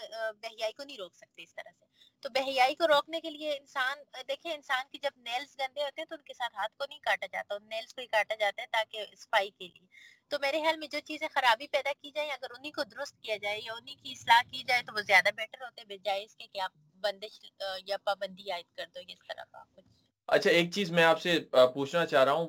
بہیائی 0.43 0.73
کو 0.73 0.85
نہیں 0.85 0.97
روک 0.97 1.15
سکتے 1.17 1.43
اس 1.43 1.55
طرح 1.55 1.71
سے۔ 1.79 1.85
تو 2.23 2.29
بہیائی 2.29 2.75
کو 2.75 2.87
روکنے 2.89 3.21
کے 3.21 3.31
لیے 3.31 3.57
انسان، 3.57 3.99
دیکھیں 4.29 4.53
انسان 4.53 4.85
کی 4.93 4.99
جب 5.03 5.11
نیلز 5.17 5.59
گندے 5.59 5.83
ہوتے 5.83 6.01
ہیں 6.01 6.07
تو 6.07 6.15
ان 6.15 6.23
کے 6.23 6.35
ساتھ 6.35 6.57
ہاتھ 6.57 6.77
کو 6.79 6.85
نہیں 6.89 6.99
کاٹا 6.99 7.27
جاتا 7.33 7.59
نیلز 7.65 7.95
کو 7.95 8.01
ہی 8.01 8.07
کاٹا 8.07 8.35
جاتا 8.35 8.63
ہے 8.63 8.67
تاکہ 8.73 9.05
صفائی 9.17 9.51
کے 9.51 9.69
لیے۔ 9.69 9.87
تو 10.31 10.37
میرے 10.43 10.61
خیال 10.62 10.76
میں 10.76 10.88
جو 10.93 10.99
چیزیں 11.05 11.26
خرابی 11.34 11.67
پیدا 11.67 11.90
کی 12.00 12.11
جائیں، 12.11 12.31
اگر 12.31 12.55
انہی 12.56 12.70
کو 12.70 12.82
درست 12.84 13.20
کیا 13.23 13.37
جائے 13.37 13.58
یا 13.58 13.73
انہی 13.73 13.94
کی 13.94 14.12
اصلاح 14.12 14.40
کی 14.50 14.62
جائے، 14.69 14.82
تو 14.82 14.93
وہ 14.94 15.00
زیادہ 15.06 15.28
بیٹر 15.37 15.62
ہوتے 15.62 15.84
بجائے 15.88 16.25
اس 16.25 16.37
کے 16.37 16.46
کہ 16.46 16.61
آپ 16.61 16.73
بندش، 17.02 17.38
یا 17.87 17.96
پابندی 18.05 18.50
عائد 18.50 18.76
کر 18.76 18.87
دو، 18.94 19.00
اس 19.08 19.19
طرح 19.28 19.44
کا 19.52 19.62
کچھ۔ 19.76 19.84
اچھا 20.28 20.50
ایک 20.50 20.73
چیز 20.73 20.90
میں 20.90 21.05
آپ 21.05 21.20
سے 21.23 21.38
پوچھنا 21.75 22.05
چاہ 22.06 22.25
رہا 22.25 22.32
ہوں۔ 22.32 22.49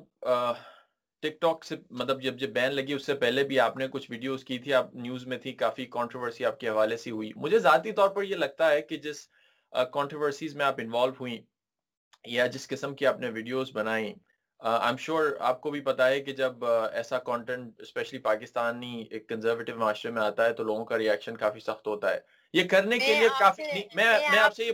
ٹک 1.22 1.40
ٹاک 1.40 1.64
سے 1.64 1.76
مطلب 1.90 2.22
جب 2.22 2.38
جب 2.38 2.50
بین 2.50 2.74
لگی، 2.74 2.92
اس 2.92 3.06
سے 3.06 3.14
پہلے 3.14 3.44
بھی 3.44 3.58
آپ 3.60 3.76
نے 3.76 3.86
کچھ 3.88 4.10
ویڈیوز 4.10 4.44
کی 4.44 4.58
تھی، 4.58 4.72
آپ 4.74 4.94
نیوز 4.94 5.26
میں 5.26 5.38
تھی، 5.38 5.52
کافی 5.52 5.86
کانٹروورسی 5.96 6.44
آپ 6.44 6.58
کے 6.60 6.68
حوالے 6.68 6.96
سے 6.96 7.10
ہوئی۔ 7.10 7.30
مجھے 7.36 7.58
ذاتی 7.58 7.92
طور 7.92 8.08
پر 8.08 8.22
یہ 8.22 8.36
لگتا 8.36 8.70
ہے 8.70 8.82
کہ 8.82 8.96
جس 8.96 9.28
کانٹروورسیز 9.92 10.54
میں 10.56 10.66
آپ 10.66 10.74
انوالو 10.78 11.12
ہوئیں 11.20 11.38
یا 12.24 12.46
جس 12.46 12.68
قسم 12.68 12.94
کی 12.94 13.06
آپ 13.06 13.18
نے 13.20 13.30
ویڈیوز 13.30 13.70
بنائیں 13.72 14.12
آئی 14.58 14.86
ایم 14.86 14.96
شیور 14.96 15.26
آپ 15.40 15.60
کو 15.60 15.70
بھی 15.70 15.80
پتا 15.80 16.08
ہے 16.08 16.20
کہ 16.20 16.32
جب 16.32 16.64
ایسا 16.92 17.18
کانٹینٹ 17.18 17.80
اسپیشلی 17.80 18.18
پاکستانی 18.18 19.04
ایک 19.10 19.28
کنزرویٹو 19.28 19.76
معاشرے 19.76 20.10
میں 20.10 20.22
آتا 20.22 20.44
ہے 20.44 20.52
تو 20.52 20.62
لوگوں 20.62 20.84
کا 20.84 20.98
ریاکشن 20.98 21.36
کافی 21.36 21.60
سخت 21.60 21.86
ہوتا 21.86 22.14
ہے۔ 22.14 22.20
یہ 22.52 22.68
کرنے 22.68 22.98
کے 22.98 23.14
لیے 23.14 23.28
کافی 23.38 23.62
میں 23.94 24.04
میں 24.30 24.38
آپ 24.38 24.54
سے 24.54 24.64
یہ 24.64 24.72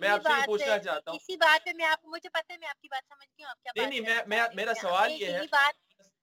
میں 0.00 0.08
آپ 0.08 0.22
سے 0.22 0.40
یہ 0.40 0.46
پوچھنا 0.46 0.78
چاہتا 0.78 1.10
ہوں۔ 1.10 1.16
اسی 1.16 1.36
بات 1.36 1.64
پہ 1.64 1.70
میں 1.76 1.86
آپ 1.86 1.98
مجھے 2.04 2.28
پتہ 2.28 2.52
ہے 2.52 2.58
میں 2.58 2.68
آپ 2.68 2.80
کی 2.80 2.88
بات 2.90 3.02
ہوں 3.10 3.46
آپ 3.48 3.62
کیا 3.62 3.88
نہیں 3.88 4.00
نہیں 4.00 4.14
میں 4.26 4.42
میرا 4.54 4.72
سوال 4.82 5.12
یہ 5.12 5.26
ہے 5.26 5.40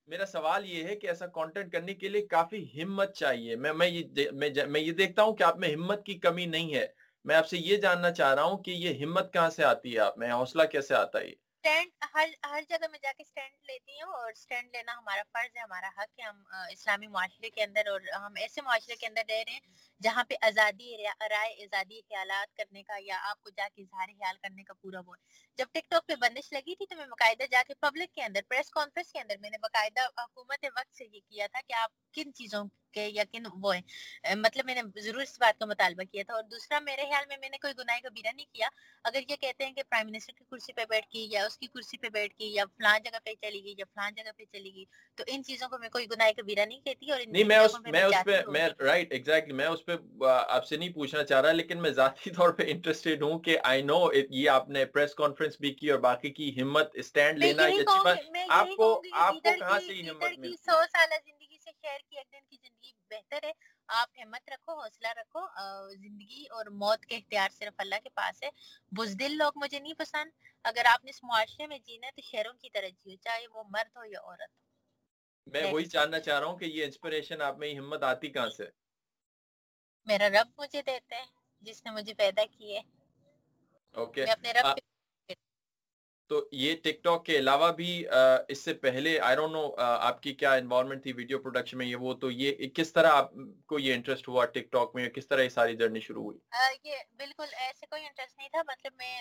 میرا 0.08 0.26
سوال 0.26 0.66
یہ 0.66 0.84
ہے 0.84 0.96
کہ 0.96 1.08
ایسا 1.08 1.28
کانٹینٹ 1.28 1.72
کرنے 1.72 1.94
کے 1.94 2.10
لیے 2.10 2.26
کافی 2.26 2.84
ہمت 2.84 3.14
چاہیے۔ 3.14 3.56
میں 3.56 3.74
میں 3.74 3.88
یہ 3.88 4.04
میں 4.68 4.80
یہ 4.80 4.92
دیکھتا 4.92 5.24
ہوں 5.24 5.36
کہ 5.36 5.44
آپ 5.44 5.58
میں 5.58 5.74
ہمت 5.74 6.06
کی 6.06 6.14
کمی 6.14 6.46
نہیں 6.46 6.74
ہے۔ 6.76 6.88
میں 7.26 7.36
آپ 7.36 7.48
سے 7.48 7.58
یہ 7.58 7.78
جاننا 7.78 8.12
چاہ 8.12 8.34
رہا 8.36 8.44
ہوں 8.44 8.58
کہ 8.58 8.72
یہ 8.72 9.04
ہمت 9.04 9.34
کہاں 9.34 9.50
سے 9.50 9.64
آتی 9.64 9.94
ہے 9.94 10.00
آپ 10.00 10.18
میں 10.18 10.32
حوصلہ 10.32 10.64
کیسے 10.64 10.96
آتا 10.96 11.20
ہے؟ 11.20 11.32
سٹینڈ 11.64 11.92
ہر 12.14 12.30
ہر 12.44 12.62
جگہ 12.70 12.88
میں 12.92 13.00
جا 13.04 13.12
کے 13.18 13.24
سٹینڈ 13.24 13.70
لیتی 13.70 14.02
ہوں 14.02 14.14
اور 14.14 14.34
سٹینڈ 14.36 14.70
لینا 14.74 14.94
ہمارا 14.98 15.22
فرض 15.34 15.56
ہے، 15.56 15.62
ہمارا 15.62 15.90
حق 15.98 16.20
ہے۔ 16.20 16.24
ہم 16.24 16.42
اسلامی 16.72 17.08
معاشرے 17.08 17.50
کے 17.50 17.64
اندر 17.64 17.88
اور 17.88 18.02
ہم 18.16 18.34
ایسے 18.42 18.62
معاشرے 18.62 18.96
کے 18.96 19.08
اندر 19.08 19.22
رہ 19.30 19.44
رہے 19.48 19.54
ہیں 19.54 19.60
جہاں 20.02 20.24
پہ 20.24 20.36
آزادی 20.42 20.92
رائے 21.30 21.54
آزادی 21.64 22.02
خیالات 22.10 22.56
کرنے 22.58 22.84
کا 22.84 22.98
یا 23.00 23.20
آپ 23.30 23.42
کو 23.44 23.50
جا 23.50 23.68
کے 23.76 23.82
اظہار 23.82 24.08
خیال 24.10 24.38
کرنے 24.42 24.64
کا 24.64 24.74
پورا 24.82 25.02
وہ۔ 25.06 25.16
جب 25.60 25.66
ٹک 25.72 25.90
ٹاک 25.90 26.08
پہ 26.08 26.16
بندش 26.22 26.52
لگی 26.54 26.76
تھی 26.76 26.86
تو 26.86 26.96
میں 26.96 27.06
باقاعدہ 27.06 27.52
جا 27.52 27.64
کے 27.68 27.74
پبلک 27.80 28.14
کے 28.16 28.24
اندر، 28.24 28.42
پریس 28.50 28.70
کانفرنس 28.70 29.12
کے 29.12 29.20
اندر 29.20 29.36
میں 29.42 29.50
نے 29.50 29.58
باقاعدہ 29.62 30.08
حکومت 30.22 30.66
وقت 30.78 30.96
سے 30.98 31.06
یہ 31.06 31.20
کیا 31.20 31.48
تھا 31.52 31.60
کہ 31.68 31.74
آپ 31.74 31.92
کن 32.14 32.34
چیزوں 32.34 32.66
کے 32.94 33.08
یا 33.08 33.24
کن 33.32 33.44
وہ 33.54 33.76
ہیں 33.76 33.82
مطلب 34.36 34.66
میں 34.66 34.76
نے 34.76 35.02
ضرور 35.02 35.22
اس 35.22 35.38
بات 35.40 35.60
کا 35.60 35.66
مطالبہ 35.66 36.04
کیا 36.04 36.24
تھا۔ 36.28 36.34
اور 36.34 36.44
دوسرا 36.44 36.80
میرے 36.80 37.02
خیال 37.02 37.24
میں 37.28 37.38
میں 37.42 37.50
نے 37.50 37.58
کوئی 37.58 37.74
گناہ 37.80 38.00
کبیرہ 38.00 38.32
نہیں 38.36 38.46
کیا۔ 38.46 38.68
اگر 39.04 39.20
یہ 39.30 39.36
کہتے 39.36 39.66
ہیں 39.66 39.74
کہ 39.74 39.84
پرائم 39.90 40.08
منسٹر 40.08 40.34
کی 40.34 40.44
کرسی 40.52 40.74
پہ 40.74 40.86
بیٹھ 40.90 41.08
کی 41.08 41.28
یا 41.32 41.46
اس 41.46 41.58
کی 41.58 41.68
کرسی 41.68 41.98
پہ 41.98 42.10
بیٹھ 42.10 42.36
کی 42.36 42.54
یا 42.54 42.64
فلان 42.78 43.02
جگہ 43.04 43.18
پہ 43.26 43.34
چلی 43.42 43.64
گئی 43.64 43.74
یا 43.78 43.86
فلان 43.86 44.14
جگہ 44.16 44.32
پہ 44.38 44.44
چلی 44.52 44.72
گئی 44.76 44.86
تو 45.18 45.24
ان 45.28 45.44
چیزوں 45.44 45.70
کو 45.70 45.78
میں 45.78 45.90
کوئی 45.90 46.06
گناہ 46.12 46.32
کبیرہ 46.32 46.66
نہیں 46.66 46.82
کہتی 46.82 47.12
اور 47.12 47.20
نہیں 47.28 47.44
میں 47.44 47.58
اس 47.58 47.76
میں 47.92 48.04
اس 48.04 48.24
پہ 48.26 48.42
میں 48.48 48.68
رائٹ 48.80 49.12
ایگزیکٹلی 49.12 49.54
میں 49.54 49.66
اس 49.66 49.86
پہ 49.86 49.96
آپ 50.48 50.66
سے 50.68 50.78
نہیں 50.78 50.90
پوچھنا 50.90 51.24
چاہ 51.24 51.42
رہا 51.42 51.52
لیکن 51.52 51.82
میں 51.82 51.90
ذاتی 51.90 52.30
طور 52.30 52.50
پہ 52.50 52.64
انٹرسٹڈ 52.68 53.22
ہوں 53.22 53.40
کہ 53.40 53.58
آئی 53.64 53.82
نو 53.82 54.00
یہ 54.30 54.50
آپ 54.50 54.70
نے 54.70 54.86
پریس 54.86 55.14
کانفرنس 55.16 55.60
بھی 55.60 55.74
کی 55.74 55.92
اور 55.92 56.00
باقی 56.00 56.30
کی 56.30 56.62
ہمت 56.62 56.90
اسٹینڈ 56.94 57.40
لینا 57.40 57.68
یہ 57.68 57.82
اچھی 57.82 58.00
بات۔ 58.04 58.18
آپ 58.50 58.68
کو 58.78 59.02
آپ 59.14 59.34
کو 59.34 59.50
کہاں 59.60 59.80
سے 59.80 60.02
ہمت 60.10 60.24
ملتی؟ 60.24 60.56
سو 60.66 60.82
سالہ 60.92 61.16
زندگی 61.26 61.58
سے 61.64 61.72
خیر 61.82 62.00
کی 62.10 62.18
ایک 62.18 62.32
دن 62.32 62.46
کی 62.50 62.58
بہتر 63.14 63.44
ہے۔ 63.44 63.52
آپ 63.88 64.10
ہمت 64.18 64.50
رکھو 64.50 64.74
حوصلہ 64.80 65.08
رکھو 65.08 65.42
زندگی 65.96 66.44
اور 66.50 66.66
موت 66.76 67.06
کے 67.06 67.16
اختیار 67.16 67.50
صرف 67.50 67.74
اللہ 67.78 67.96
کے 68.04 68.10
پاس 68.10 68.44
ہے۔ 68.44 68.50
بزدل 68.92 69.38
لوگ 69.38 69.52
مجھے 69.56 69.80
نہیں 69.80 69.94
پسند۔ 69.94 70.32
اگر 70.64 70.86
آپ 70.86 71.04
نے 71.04 71.10
اس 71.10 71.24
معاشرے 71.24 71.68
میں 71.68 71.80
جینا 71.80 72.08
ہے 72.08 72.12
تو 72.12 72.22
شہروں 72.22 72.54
کی 72.54 72.70
طرح 72.70 72.88
جیو 72.88 73.16
چاہے 73.16 73.48
وہ 73.48 73.64
مرد 73.70 73.98
ہو 73.98 74.04
یا 74.06 74.20
عورت۔ 74.20 74.52
ہو 75.48 75.52
میں 75.52 75.64
وہی 75.72 75.86
جاننا 75.86 76.20
چاہ 76.20 76.40
رہا 76.40 76.48
ہوں 76.48 76.58
کہ 76.58 76.66
یہ 76.66 76.84
انسپریشن 76.86 77.42
آپ 77.42 77.58
میں 77.58 77.74
ہمت 77.76 78.04
آتی 78.04 78.30
کہاں 78.30 78.50
سے؟ 78.50 78.66
میرا 80.08 80.30
رب 80.30 80.48
مجھے 80.58 80.82
دیتا 80.82 81.16
ہے 81.16 81.26
جس 81.62 81.86
نے 81.86 81.92
مجھے 81.92 82.14
پیدا 82.14 82.44
کی 82.52 82.76
ہے۔ 82.76 82.82
اوکے 83.96 84.24
میں 84.24 84.32
اپنے 84.32 84.52
رب 84.52 84.78
تو 86.34 86.40
یہ 86.52 86.76
ٹک 86.84 87.04
ٹاک 87.04 87.26
کے 87.26 87.38
علاوہ 87.38 87.72
بھی 87.72 87.92
اس 88.50 88.60
سے 88.60 88.74
پہلے 88.84 89.18
آئی 89.20 89.36
ڈونٹ 89.36 89.52
نو 89.54 89.68
آپ 89.78 90.22
کی 90.24 90.34
کیا 90.34 90.54
انوالومنٹ 90.54 91.04
تھی 91.04 91.12
ویڈیو 91.14 91.40
پروڈکشن 91.40 91.78
میں 91.78 91.86
یہ 91.86 91.96
وہ، 91.96 92.14
تو 92.14 92.32
یہ 92.32 92.68
کس 92.76 92.94
طرح 92.94 93.12
آپ 93.16 93.32
کو 93.68 93.80
یہ 93.80 93.94
انٹرسٹ 93.94 94.28
ہوا 94.28 94.46
ٹک 94.46 94.72
ٹاک 94.72 94.96
میں، 94.96 95.10
کس 95.10 95.28
طرح 95.28 95.42
یہ 95.42 95.50
ساری 95.50 95.76
جرنی 95.76 96.00
شروع 96.00 96.24
ہوئی؟ 96.24 96.38
یہ 96.84 96.96
بالکل 97.18 97.54
ایسے 97.58 97.86
کوئی 97.86 98.06
انٹرسٹ 98.06 98.38
نہیں 98.38 98.50
تھا 98.50 98.62
مطلب 98.68 98.94
میں 98.98 99.16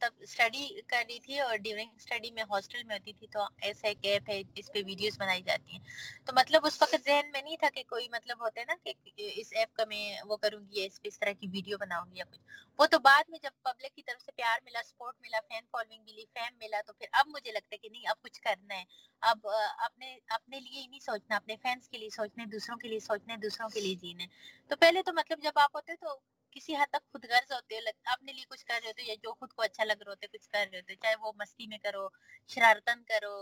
تب 0.00 0.10
اسٹڈی 0.18 0.80
کر 0.86 1.02
رہی 1.08 1.18
تھی 1.20 1.38
اور 1.40 1.56
ڈیورنگ 1.56 1.90
اسٹڈی 1.96 2.30
میں 2.30 2.42
ہاسٹل 2.50 2.82
میں 2.82 2.96
ہوتی 2.96 3.12
تھی 3.12 3.26
تو 3.26 3.40
ایسا 3.62 3.88
ایک 3.88 3.98
ایپ 4.02 4.28
ہے 4.28 4.40
اس 4.54 4.72
پہ 4.72 4.82
ویڈیوز 4.86 5.18
بنائی 5.18 5.42
جاتی 5.42 5.72
ہیں۔ 5.72 5.80
تو 6.24 6.32
مطلب 6.36 6.66
اس 6.66 6.80
وقت 6.82 6.94
ذہن 7.04 7.30
میں 7.32 7.42
نہیں 7.42 7.56
تھا 7.56 7.68
کہ 7.74 7.82
کوئی 7.88 8.08
مطلب 8.08 8.40
ہوتا 8.40 8.60
ہے 8.60 8.64
نا 8.64 8.74
کہ 8.84 8.92
اس 9.16 9.52
ایپ 9.56 9.74
کا 9.74 9.84
میں 9.88 10.20
وہ 10.26 10.36
کروں 10.36 10.60
گی 10.60 10.84
اس 10.86 11.00
پہ 11.02 11.08
اس 11.08 11.18
طرح 11.18 11.32
کی 11.40 11.46
ویڈیو 11.52 11.78
بناؤں 11.78 12.06
گی 12.10 12.18
یا 12.18 12.24
کچھ۔ 12.30 12.40
وہ 12.78 12.86
تو 12.86 12.98
بعد 12.98 13.28
میں 13.28 13.38
جب 13.42 13.50
پبلک 13.62 13.94
کی 13.96 14.02
طرف 14.02 14.22
سے 14.22 14.32
پیار 14.36 14.58
ملا 14.64 14.82
سپورٹ 14.86 15.14
ملا 15.20 15.38
فین 15.48 15.64
فالوئنگ 15.70 16.02
ملی 16.04 16.24
فیم 16.34 16.56
ملا 16.60 16.80
تو 16.86 16.92
پھر 16.92 17.06
اب 17.12 17.28
مجھے 17.28 17.52
لگتا 17.52 17.68
ہے 17.72 17.78
کہ 17.78 17.88
نہیں، 17.88 18.06
اب 18.06 18.22
کچھ 18.22 18.40
کرنا 18.42 18.78
ہے۔ 18.78 18.84
اب 19.22 19.46
اپنے 19.78 20.16
اپنے 20.28 20.60
لیے 20.60 20.80
ہی 20.80 20.86
نہیں 20.86 21.00
سوچنا، 21.00 21.36
اپنے 21.36 21.56
فینس 21.62 21.88
کے 21.88 21.98
لیے 21.98 22.10
سوچنے 22.10 22.46
دوسروں 22.46 22.76
کے 22.76 22.88
لیے 22.88 23.00
سوچنے 23.00 23.36
دوسروں 23.36 23.68
کے 23.68 23.80
لیے 23.80 23.94
جینے 23.94 24.26
تو 24.68 24.76
پہلے 24.76 25.02
تو 25.02 25.12
مطلب 25.12 25.42
جب 25.42 25.58
آپ 25.58 25.76
ہوتے 25.76 25.96
تو 26.00 26.18
کسی 26.52 26.74
حد 26.76 26.90
تک 26.90 27.10
خود 27.12 27.24
غرض 27.24 27.52
ہوتے 27.52 27.74
ہو 27.74 27.80
اپنے 28.04 28.32
لیے 28.32 28.44
کچھ 28.48 28.64
کر 28.66 28.74
رہے 28.74 28.88
ہوتے 28.88 29.02
یا 29.02 29.14
جو 29.22 29.32
خود 29.34 29.52
کو 29.52 29.62
اچھا 29.62 29.84
لگ 29.84 30.02
رہے 30.06 30.12
ہے 30.22 30.26
کچھ 30.28 30.48
کر 30.48 30.64
رہے 30.72 30.78
ہوتے 30.78 30.96
چاہے 30.96 31.14
وہ 31.20 31.32
مستی 31.36 31.66
میں 31.66 31.78
کرو، 31.78 32.08
شرارتن 32.50 33.02
کرو، 33.02 33.34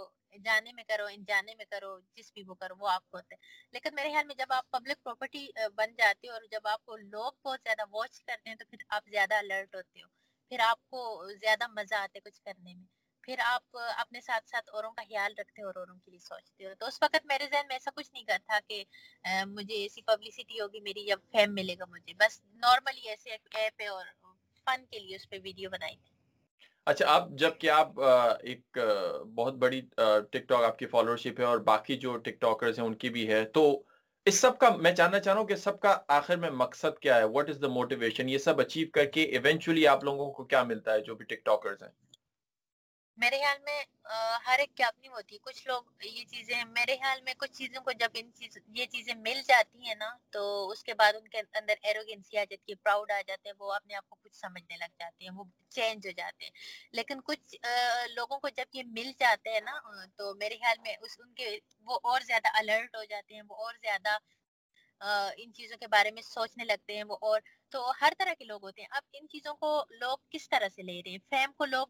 جانے 0.45 0.73
میں 0.73 0.85
کرو 0.85 1.07
انجانے 1.07 1.55
میں 1.55 1.65
کرو، 1.65 1.99
جس 2.15 2.33
بھی 2.33 2.43
وہ 2.47 2.55
کرو، 2.55 2.75
وہ 2.79 2.89
آپ 2.89 3.09
کو 3.11 3.17
ہوتا 3.17 3.35
ہے 3.35 3.41
لیکن 3.73 3.95
میرے 3.95 4.11
خیال 4.11 4.27
میں 4.27 4.35
جب 4.35 4.53
آپ 4.53 4.71
پبلک 4.71 5.03
پراپرٹی 5.03 5.47
بن 5.77 5.95
جاتے 5.99 6.29
ہو 6.29 6.33
اور 6.33 6.43
جب 6.51 6.67
آپ 6.67 6.85
کو 6.85 6.97
لوگ 6.97 7.33
بہت 7.43 7.61
زیادہ 7.65 7.89
واچ 7.91 8.23
کرتے 8.23 8.51
ہیں 8.51 8.57
تو 8.57 8.65
پھر 8.71 8.85
آپ 8.89 9.09
زیادہ 9.11 9.35
الرٹ 9.35 9.75
ہوتے 9.75 10.03
ہو، 10.03 10.09
پھر 10.53 10.61
آپ 10.61 10.91
کو 10.91 11.01
زیادہ 11.41 11.67
مزہ 11.67 11.95
آتا 11.95 12.19
ہے 12.19 12.31
کچھ 12.31 12.41
کرنے 12.43 12.75
میں۔ 12.75 12.85
پھر 13.27 13.41
آپ 13.45 13.77
اپنے 13.99 14.21
ساتھ 14.21 14.49
ساتھ 14.49 14.71
اوروں 14.73 14.91
کا 14.91 15.03
خیال 15.09 15.33
رکھتے 15.39 15.63
ہو 15.63 15.67
اور 15.67 15.75
اوروں 15.77 15.97
کے 15.97 16.11
لیے 16.11 16.21
سوچتے 16.21 16.65
ہو۔ 16.65 16.71
تو 16.79 16.87
اس 16.87 16.99
وقت 17.03 17.27
میرے 17.27 17.47
ذہن 17.53 17.67
میں 17.69 17.77
ایسا 17.77 17.91
کچھ 17.97 18.11
نہیں 18.13 18.25
کرتا 18.25 18.59
کہ 18.69 18.83
مجھے 19.47 19.75
ایسی 19.75 20.03
پبلسٹی 20.03 20.61
ہوگی، 20.61 20.81
میری 20.81 21.07
یا 21.07 21.17
فیم 21.33 21.55
ملے 21.55 21.75
گا 21.79 21.85
مجھے۔ 21.91 22.13
بس 22.15 22.41
نارملی 22.55 23.09
ایسے 23.09 23.31
ایپ 23.31 23.81
ہے 23.81 23.87
اور 23.87 24.05
فن 24.67 24.85
کے 24.91 24.99
لیے 24.99 25.17
اس 25.17 25.29
پہ 25.31 25.37
ویڈیو 25.43 25.71
بنائی 25.71 25.97
تھی۔ 25.97 26.15
اچھا 26.87 27.05
آپ 27.09 27.29
جبکہ 27.39 27.71
آپ 27.71 28.01
ایک 28.01 28.79
بہت 29.35 29.55
بڑی 29.55 29.81
ٹک 30.31 30.49
ٹاک 30.49 30.65
آپ 30.65 30.79
کی 30.79 30.87
فالوورشپ 30.87 31.41
ہے 31.41 31.45
اور 31.45 31.59
باقی 31.71 31.97
جو 31.97 32.17
ٹک 32.17 32.41
ٹاکرز 32.41 32.79
ہیں، 32.79 32.87
ان 32.87 32.95
کی 32.95 33.09
بھی 33.11 33.29
ہے۔ 33.29 33.45
تو 33.45 33.83
اس 34.27 34.39
سب 34.41 34.59
کا 34.59 34.69
میں 34.77 34.93
جاننا 34.93 35.21
چاہ 35.21 35.33
رہا 35.33 35.41
ہوں 35.41 35.49
کہ 35.49 35.57
سب 35.57 35.81
کا 35.81 35.97
آخر 36.09 36.37
میں 36.37 36.51
مقصد 36.51 36.99
کیا 36.99 37.17
ہے؟ 37.17 37.25
واٹ 37.25 37.49
از 37.49 37.59
دا 37.63 37.69
موٹیویشن 37.69 38.29
یہ 38.29 38.39
سب 38.39 38.61
اچیو 38.61 38.89
کر 38.95 39.05
کے 39.05 39.23
ایونچولی 39.37 39.87
آپ 39.89 40.05
لوگوں 40.05 40.33
کو 40.33 40.45
کیا 40.45 40.63
ملتا 40.63 40.93
ہے 40.93 41.01
جو 41.01 41.15
بھی 41.15 41.25
ٹک 41.25 41.45
ٹاکرز 41.45 41.83
ہیں؟ 41.83 41.91
میرے 43.17 43.39
خیال 43.39 43.59
میں 43.65 43.83
ہر 44.47 44.59
ایک 44.59 44.77
کی 44.77 44.83
اپنی 44.83 45.09
ہوتی 45.09 45.35
ہے 45.35 45.39
کچھ 45.43 45.67
لوگ 45.67 45.83
یہ 46.03 46.25
چیزیں، 46.25 46.65
میرے 46.65 46.97
خیال 46.97 47.21
میں 47.21 47.35
کچھ 47.39 47.53
چیزوں 47.53 47.83
کو 47.83 47.93
جب 47.93 48.09
ان 48.15 48.31
چیز، 48.35 48.59
یہ 48.75 48.87
چیزیں 48.87 49.15
مل 49.15 49.41
جاتی 49.47 49.87
ہیں 49.87 49.95
نا، 49.95 50.17
تو 50.31 50.69
اس 50.71 50.83
کے 50.85 50.95
بعد 50.95 51.13
ان 51.13 51.29
کے 51.29 51.39
اندر 51.39 51.75
ایروگنسی 51.83 52.39
آ 52.39 52.45
جاتی 52.51 52.73
ہے 52.73 52.75
پراؤڈ 52.75 53.11
آ 53.11 53.21
جاتے 53.27 53.49
ہیں، 53.49 53.57
وہ 53.59 53.73
اپنے 53.73 53.95
آپ 53.95 54.09
کو 54.09 54.17
کچھ 54.23 54.37
سمجھنے 54.37 54.77
لگ 54.77 54.93
جاتے 54.99 55.25
ہیں، 55.25 55.31
وہ 55.31 55.45
چینج 55.69 56.07
ہو 56.07 56.13
جاتے 56.17 56.45
ہیں۔ 56.45 56.53
لیکن 56.93 57.21
کچھ 57.21 57.55
لوگوں 58.11 58.39
کو 58.39 58.49
جب 58.49 58.65
یہ 58.73 58.83
مل 58.87 59.13
جاتے 59.19 59.51
ہیں 59.51 59.61
نا 59.61 59.81
تو 60.17 60.35
میرے 60.35 60.57
خیال 60.57 60.79
میں 60.83 60.95
اس، 61.01 61.17
ان 61.19 61.33
کے 61.35 61.59
وہ 61.87 61.99
اور 62.03 62.21
زیادہ 62.21 62.49
الرٹ 62.53 62.97
ہو 62.97 63.05
جاتے 63.05 63.35
ہیں، 63.35 63.43
وہ 63.49 63.55
اور 63.55 63.75
زیادہ 63.83 64.17
ان 65.37 65.53
چیزوں 65.53 65.77
کے 65.79 65.87
بارے 65.87 66.11
میں 66.11 66.23
سوچنے 66.23 66.65
لگتے 66.65 66.97
ہیں، 66.97 67.05
وہ 67.05 67.17
اور۔ 67.21 67.41
تو 67.71 67.91
ہر 68.01 68.13
طرح 68.19 68.35
کے 68.39 68.45
لوگ 68.45 68.63
ہوتے 68.63 68.81
ہیں۔ 68.83 68.89
اب 68.91 69.03
ان 69.13 69.29
چیزوں 69.29 69.55
کو 69.55 69.85
لوگ 69.91 70.19
کس 70.31 70.49
طرح 70.49 70.69
سے 70.75 70.83
لے 70.83 71.01
رہے 71.05 71.11
ہیں؟ 71.11 71.19
فیم 71.31 71.53
کو 71.53 71.65
لوگ 71.65 71.87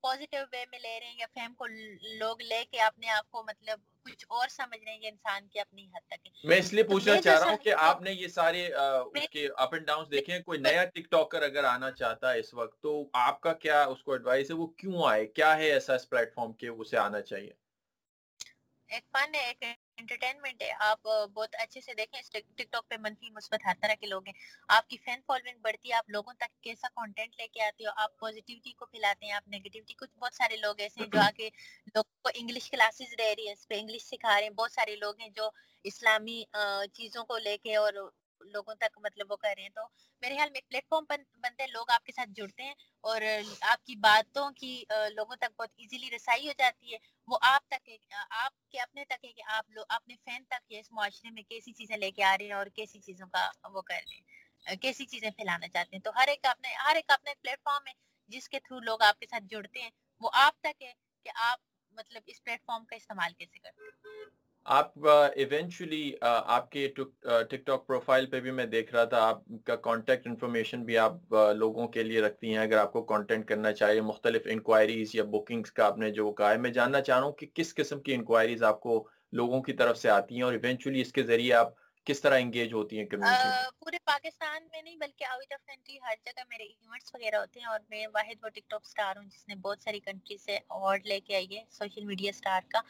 پازیٹیو 0.00 0.40
وے 0.52 0.64
میں 0.70 0.78
لے 0.78 0.98
رہے 1.00 1.06
ہیں 1.06 1.16
یا 1.18 1.26
فیم 1.34 1.54
کو 1.54 1.66
لوگ 2.16 2.40
لے 2.42 2.64
کے 2.70 2.80
اپنے 2.80 3.08
آپ 3.10 3.30
کو 3.30 3.42
مطلب 3.42 3.80
کچھ 4.02 4.24
اور 4.28 4.48
سمجھ 4.48 4.78
رہے 4.84 4.92
ہیں 4.92 5.00
یہ 5.02 5.08
انسان 5.08 5.46
کی 5.48 5.60
اپنی 5.60 5.86
حد 5.86 6.06
تک 6.08 6.28
میں 6.44 6.56
اس 6.56 6.72
لیے 6.72 6.82
پوچھنا 6.82 7.20
چاہ 7.22 7.38
رہا 7.38 7.50
ہوں 7.50 7.56
کہ 7.56 7.74
آپ 7.78 8.02
نے 8.02 8.12
یہ 8.12 8.28
سارے 8.28 8.66
اس 8.66 9.28
کے 9.30 9.48
اپ 9.56 9.74
اینڈ 9.74 9.86
ڈاؤن 9.86 10.04
دیکھے 10.10 10.32
ہیں؟ 10.32 10.40
کوئی 10.42 10.58
نیا 10.58 10.84
ٹک 10.84 11.10
ٹاکر 11.10 11.42
اگر 11.42 11.64
آنا 11.64 11.90
چاہتا 11.90 12.32
ہے 12.32 12.38
اس 12.38 12.54
وقت 12.54 12.82
تو 12.82 13.08
آپ 13.12 13.40
کا 13.40 13.52
کیا 13.52 13.82
اس 13.84 14.02
کو 14.02 14.12
ایڈوائس 14.12 14.50
ہے؟ 14.50 14.56
وہ 14.56 14.66
کیوں 14.66 15.04
آئے؟ 15.06 15.26
کیا 15.26 15.56
ہے 15.58 15.70
ایسا 15.72 15.94
اس 15.94 16.08
پلیٹ 16.08 16.34
فارم 16.34 16.52
کے 16.52 16.68
اسے 16.68 16.96
آنا 16.96 17.20
چاہیے؟ 17.22 17.52
ایک 18.90 19.04
فن 19.12 19.34
ہے 19.34 19.46
ایک 19.46 19.62
انٹرٹینمنٹ 19.98 20.62
ہے، 20.62 20.70
آپ 20.80 21.02
بہت 21.34 21.54
اچھے 21.58 21.80
سے 21.80 21.94
دیکھیں 21.94 22.20
ٹک 22.32 22.62
ٹاک 22.70 22.88
پہ 22.88 22.94
منفی 23.00 23.30
مثبت 23.30 23.66
ہر 23.66 23.74
طرح 23.80 23.94
کے 24.00 24.06
لوگ 24.06 24.22
ہیں۔ 24.26 24.32
آپ 24.68 24.88
کی 24.88 24.96
فین 25.04 25.20
فالوئنگ 25.26 25.58
بڑھتی 25.62 25.88
ہے، 25.88 25.94
آپ 25.94 26.10
لوگوں 26.10 26.32
تک 26.34 26.60
کیسا 26.64 26.88
کانٹینٹ 26.94 27.34
لے 27.38 27.46
کے 27.48 27.62
آتے 27.62 27.84
ہو؟ 27.84 27.90
آپ 27.96 28.18
پازیٹیوٹی 28.18 28.72
کو 28.72 28.86
پھیلاتے 28.86 29.26
ہیں، 29.26 29.32
آپ 29.32 29.48
نیگیٹیوٹی 29.48 29.94
کچھ 29.94 30.18
بہت 30.18 30.34
سارے 30.34 30.56
لوگ 30.56 30.80
ایسے 30.80 31.00
ہیں 31.00 31.08
جو 31.08 31.20
آ 31.20 31.30
کے 31.36 31.48
لوگوں 31.94 32.22
کو 32.22 32.30
انگلش 32.34 32.70
کلاسز 32.70 33.16
دے 33.18 33.34
رہی 33.36 33.46
ہے 33.46 33.52
اس 33.52 33.66
پہ 33.68 33.78
انگلش 33.78 34.04
سکھا 34.04 34.34
رہے 34.34 34.42
ہیں۔ 34.42 34.54
بہت 34.54 34.72
سارے 34.72 34.96
لوگ 34.96 35.20
ہیں 35.20 35.28
جو 35.28 35.48
اسلامی 35.84 36.42
چیزوں 36.92 37.24
کو 37.24 37.38
لے 37.38 37.56
کے 37.62 37.76
اور 37.76 37.92
لوگوں 38.40 38.74
تک 38.74 38.98
مطلب 39.04 39.30
وہ 39.30 39.36
کر 39.36 39.52
رہے 39.56 39.62
ہیں۔ 39.62 39.68
تو 39.68 39.82
میرے 40.22 40.36
خیال 40.36 40.50
میں 40.50 40.56
ایک 40.56 40.68
پلیٹ 40.68 40.88
فارم 40.88 41.04
بنتے 41.08 41.62
ہیں، 41.62 41.70
لوگ 41.70 41.90
آپ 41.90 42.04
کے 42.04 42.12
ساتھ 42.12 42.30
جڑتے 42.30 42.62
ہیں 42.62 42.74
اور 43.04 43.20
آپ 43.60 43.84
کی 43.86 43.96
باتوں 43.96 44.50
کی 44.50 44.84
لوگوں 45.14 45.36
تک 45.36 45.58
بہت 45.58 45.70
ایزیلی 45.76 46.10
رسائی 46.16 46.48
ہو 46.48 46.52
جاتی 46.58 46.92
ہے۔ 46.92 46.98
وہ 47.28 47.38
آپ 47.42 47.68
تک 47.68 47.88
ہے 47.88 47.96
آپ 48.30 48.70
کے 48.70 48.80
اپنے 48.80 49.04
تک 49.04 49.24
ہے 49.24 49.32
کہ 49.32 49.42
آپ 49.46 49.70
لوگ، 49.70 49.84
اپنے 49.88 50.14
فین 50.24 50.44
تک 50.44 50.72
اس 50.78 50.90
معاشرے 50.92 51.30
میں 51.30 51.42
کیسی 51.42 51.72
چیزیں 51.72 51.96
لے 51.96 52.10
کے 52.10 52.24
آ 52.24 52.36
رہے 52.38 52.46
ہیں 52.46 52.52
اور 52.52 52.66
کیسی 52.66 53.00
چیزوں 53.00 53.28
کا 53.28 53.50
وہ 53.64 53.82
کر 53.82 53.94
رہے 53.94 54.16
ہیں 54.16 54.76
کیسی 54.76 55.06
چیزیں 55.06 55.30
پھیلانا 55.30 55.68
چاہتے 55.68 55.96
ہیں۔ 55.96 56.02
تو 56.02 56.10
ہر 56.16 56.28
ایک 56.28 56.46
اپنے، 56.46 56.74
ہر 56.74 56.96
ایک 56.96 57.10
اپنے 57.10 57.34
پلیٹ 57.40 57.62
فارم 57.64 57.86
ہے 57.86 57.92
جس 58.28 58.48
کے 58.48 58.60
تھرو 58.60 58.80
لوگ 58.80 59.02
آپ 59.02 59.18
کے 59.20 59.26
ساتھ 59.26 59.44
جڑتے 59.44 59.82
ہیں، 59.82 59.90
وہ 60.20 60.30
آپ 60.32 60.60
تک 60.60 60.82
ہے 60.82 60.92
کہ 61.26 61.30
آپ 61.34 61.60
مطلب 61.96 62.22
اس 62.26 62.42
پلیٹ 62.44 62.64
فارم 62.66 62.84
کا 62.84 62.96
استعمال 62.96 63.32
کیسے 63.32 63.58
کرتے 63.58 63.82
ہیں۔ 63.82 64.24
آپ 64.66 65.06
ایونچولی 65.06 66.12
آپ 66.20 66.70
کے 66.70 66.86
ٹک 66.96 67.64
ٹاک 67.66 67.86
پروفائل 67.86 68.26
پہ 68.30 68.40
بھی 68.40 68.50
میں 68.50 68.64
دیکھ 68.66 68.94
رہا 68.94 69.04
تھا، 69.04 69.18
آپ 69.28 69.42
کا 69.64 69.76
کانٹیکٹ 69.84 70.26
انفارمیشن 70.26 70.84
بھی 70.84 70.96
آپ 70.98 71.34
لوگوں 71.56 71.86
کے 71.88 72.02
لیے 72.02 72.20
رکھتی 72.20 72.50
ہیں، 72.50 72.58
اگر 72.58 72.78
آپ 72.78 72.92
کو 72.92 73.02
کانٹینٹ 73.12 73.46
کرنا 73.48 73.72
چاہیے، 73.72 74.00
مختلف 74.00 74.46
انکوائریز 74.50 75.14
یا 75.14 75.24
بکنگز 75.30 75.72
کا 75.72 75.86
آپ 75.86 75.98
نے 75.98 76.10
جو 76.10 76.30
کہا 76.32 76.50
ہے، 76.52 76.56
میں 76.58 76.70
جاننا 76.70 77.00
چاہ 77.00 77.18
رہا 77.18 77.26
ہوں 77.26 77.32
کہ 77.32 77.46
کس 77.54 77.74
قسم 77.74 78.00
کی 78.00 78.14
انکوائریز 78.14 78.62
آپ 78.62 78.80
کو 78.80 79.04
لوگوں 79.32 79.62
کی 79.62 79.72
طرف 79.72 79.98
سے 79.98 80.08
آتی 80.10 80.34
ہیں 80.34 80.42
اور 80.42 80.52
ایونچولی 80.52 81.00
اس 81.00 81.12
کے 81.12 81.22
ذریعے 81.22 81.52
آپ 81.54 81.72
کس 82.06 82.20
طرح 82.20 82.38
انگیج 82.38 82.72
ہوتی 82.72 82.98
ہیں 82.98 83.06
کمیونٹی 83.06 83.48
پورے 83.80 83.98
پاکستان 84.04 84.62
میں 84.64 84.80
نہیں 84.82 84.96
بلکہ 84.96 85.24
آؤٹ 85.26 85.52
آف 85.52 85.64
کنٹری 85.66 85.96
ہر 85.98 86.14
جگہ 86.24 86.42
میرے 86.48 86.64
ایونٹس 86.64 87.14
وغیرہ 87.14 87.36
ہوتے 87.36 87.60
ہیں 87.60 87.66
اور 87.66 87.80
میں 87.90 88.06
واحد 88.14 88.42
وہ 88.42 88.48
ٹک 88.50 88.68
ٹاک 88.68 88.86
سٹار 88.86 89.16
ہوں 89.16 89.24
جس 89.26 89.46
نے 89.48 89.54
بہت 89.58 89.80
ساری 89.80 90.00
کنٹری 90.00 90.36
سے 90.38 90.56
ایوارڈ 90.56 91.06
لے 91.06 91.18
کے 91.20 91.34
آئی 91.36 91.56
ہے 91.56 91.62
سوشل 91.70 92.04
میڈیا 92.04 92.32
سٹار 92.34 92.60
کا۔ 92.68 92.80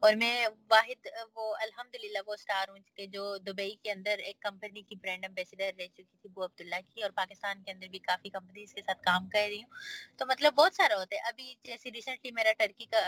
اور 0.00 0.14
میں 0.16 0.34
واحد 0.70 1.06
وہ 1.34 1.54
الحمدللہ 1.58 2.18
وہ 2.26 2.36
سٹار 2.36 2.68
ہوں 2.68 2.78
کہ 2.92 3.06
جو 3.08 3.22
دبئی 3.42 3.74
کے 3.76 3.90
اندر 3.92 4.18
ایک 4.20 4.40
کمپنی 4.40 4.82
کی 4.82 4.94
برانڈ 4.96 5.24
امبیسڈر 5.24 5.70
رہ 5.78 5.86
چکی 5.88 6.16
تھی 6.16 6.28
بو 6.30 6.44
عبداللہ 6.44 6.80
کی۔ 6.86 7.02
اور 7.02 7.10
پاکستان 7.16 7.62
کے 7.62 7.70
اندر 7.70 7.88
بھی 7.88 7.98
کافی 8.02 8.28
کمپنیز 8.30 8.72
کے 8.74 8.82
ساتھ 8.82 9.02
کام 9.02 9.28
کر 9.28 9.46
رہی 9.46 9.58
ہوں۔ 9.58 9.70
تو 10.18 10.26
مطلب 10.26 10.54
بہت 10.54 10.74
سارا 10.74 10.96
ہوتا 10.96 11.16
ہے۔ 11.16 11.28
ابھی 11.28 11.54
جیسے 11.64 11.90
ریسنٹلی 11.92 12.30
میرا 12.32 12.52
ٹرکی 12.58 12.84
کا 12.86 13.00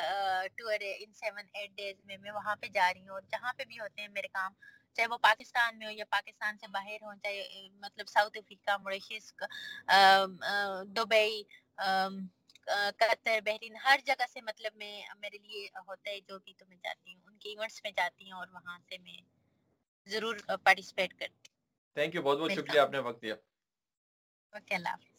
ٹور 0.57 0.81
ہے 0.81 0.93
ان 0.97 1.13
سیون 1.15 1.47
ایٹ 1.53 1.71
ڈیز 1.73 1.97
میں 2.05 2.17
میں 2.19 2.33
وہاں 2.33 2.57
پہ 2.57 2.67
جا 2.71 2.93
رہی 2.93 3.01
ہوں 3.01 3.11
اور 3.11 3.23
جہاں 3.31 3.53
پہ 3.53 3.65
بھی 3.65 3.79
ہوتے 3.79 4.01
ہیں 4.01 4.09
میرے 4.11 4.29
کام 4.31 4.53
چاہے 4.99 5.09
وہ 5.09 5.17
پاکستان 5.23 5.78
میں 5.78 5.87
ہو 5.87 5.93
یا 5.93 6.05
پاکستان 6.11 6.59
سے 6.59 6.67
باہر 6.71 7.02
ہو 7.02 7.12
چاہے 7.23 7.69
مطلب 7.76 8.09
South 8.09 8.37
Africa 8.37 8.76
Mauritius 8.78 9.33
Dubai 10.97 11.43
Qatar 12.99 13.38
Bahrain 13.45 13.76
ہر 13.85 13.99
جگہ 14.05 14.26
سے 14.31 14.40
مطلب 14.40 14.76
میں 14.76 14.95
میرے 15.21 15.38
لیے 15.38 15.67
ہوتا 15.78 16.11
ہے 16.11 16.21
جو 16.21 16.38
بھی 16.38 16.52
تو 16.55 16.64
میں 16.69 16.76
جاتی 16.83 17.14
ہوں 17.14 17.21
ان 17.26 17.37
کے 17.37 17.49
ایونٹس 17.49 17.83
میں 17.85 17.93
جاتی 17.97 18.31
ہوں 18.31 18.38
اور 18.38 18.49
وہاں 18.52 18.78
سے 18.88 18.99
میں 18.99 19.21
ضرور 20.09 20.35
پارٹیسپیٹ 20.64 21.19
کرتی 21.19 21.49
تھینک 21.97 22.14
یو 22.14 22.23
بہت 22.23 22.38
بہت 22.38 22.52
شکریہ 22.52 22.81
آپ 22.81 22.90
نے 22.90 22.99
وقت 23.00 23.23
دیا۔ 23.23 23.35
اوکے 24.52 24.75
اللہ 24.75 24.88
حافظ۔ 24.88 25.18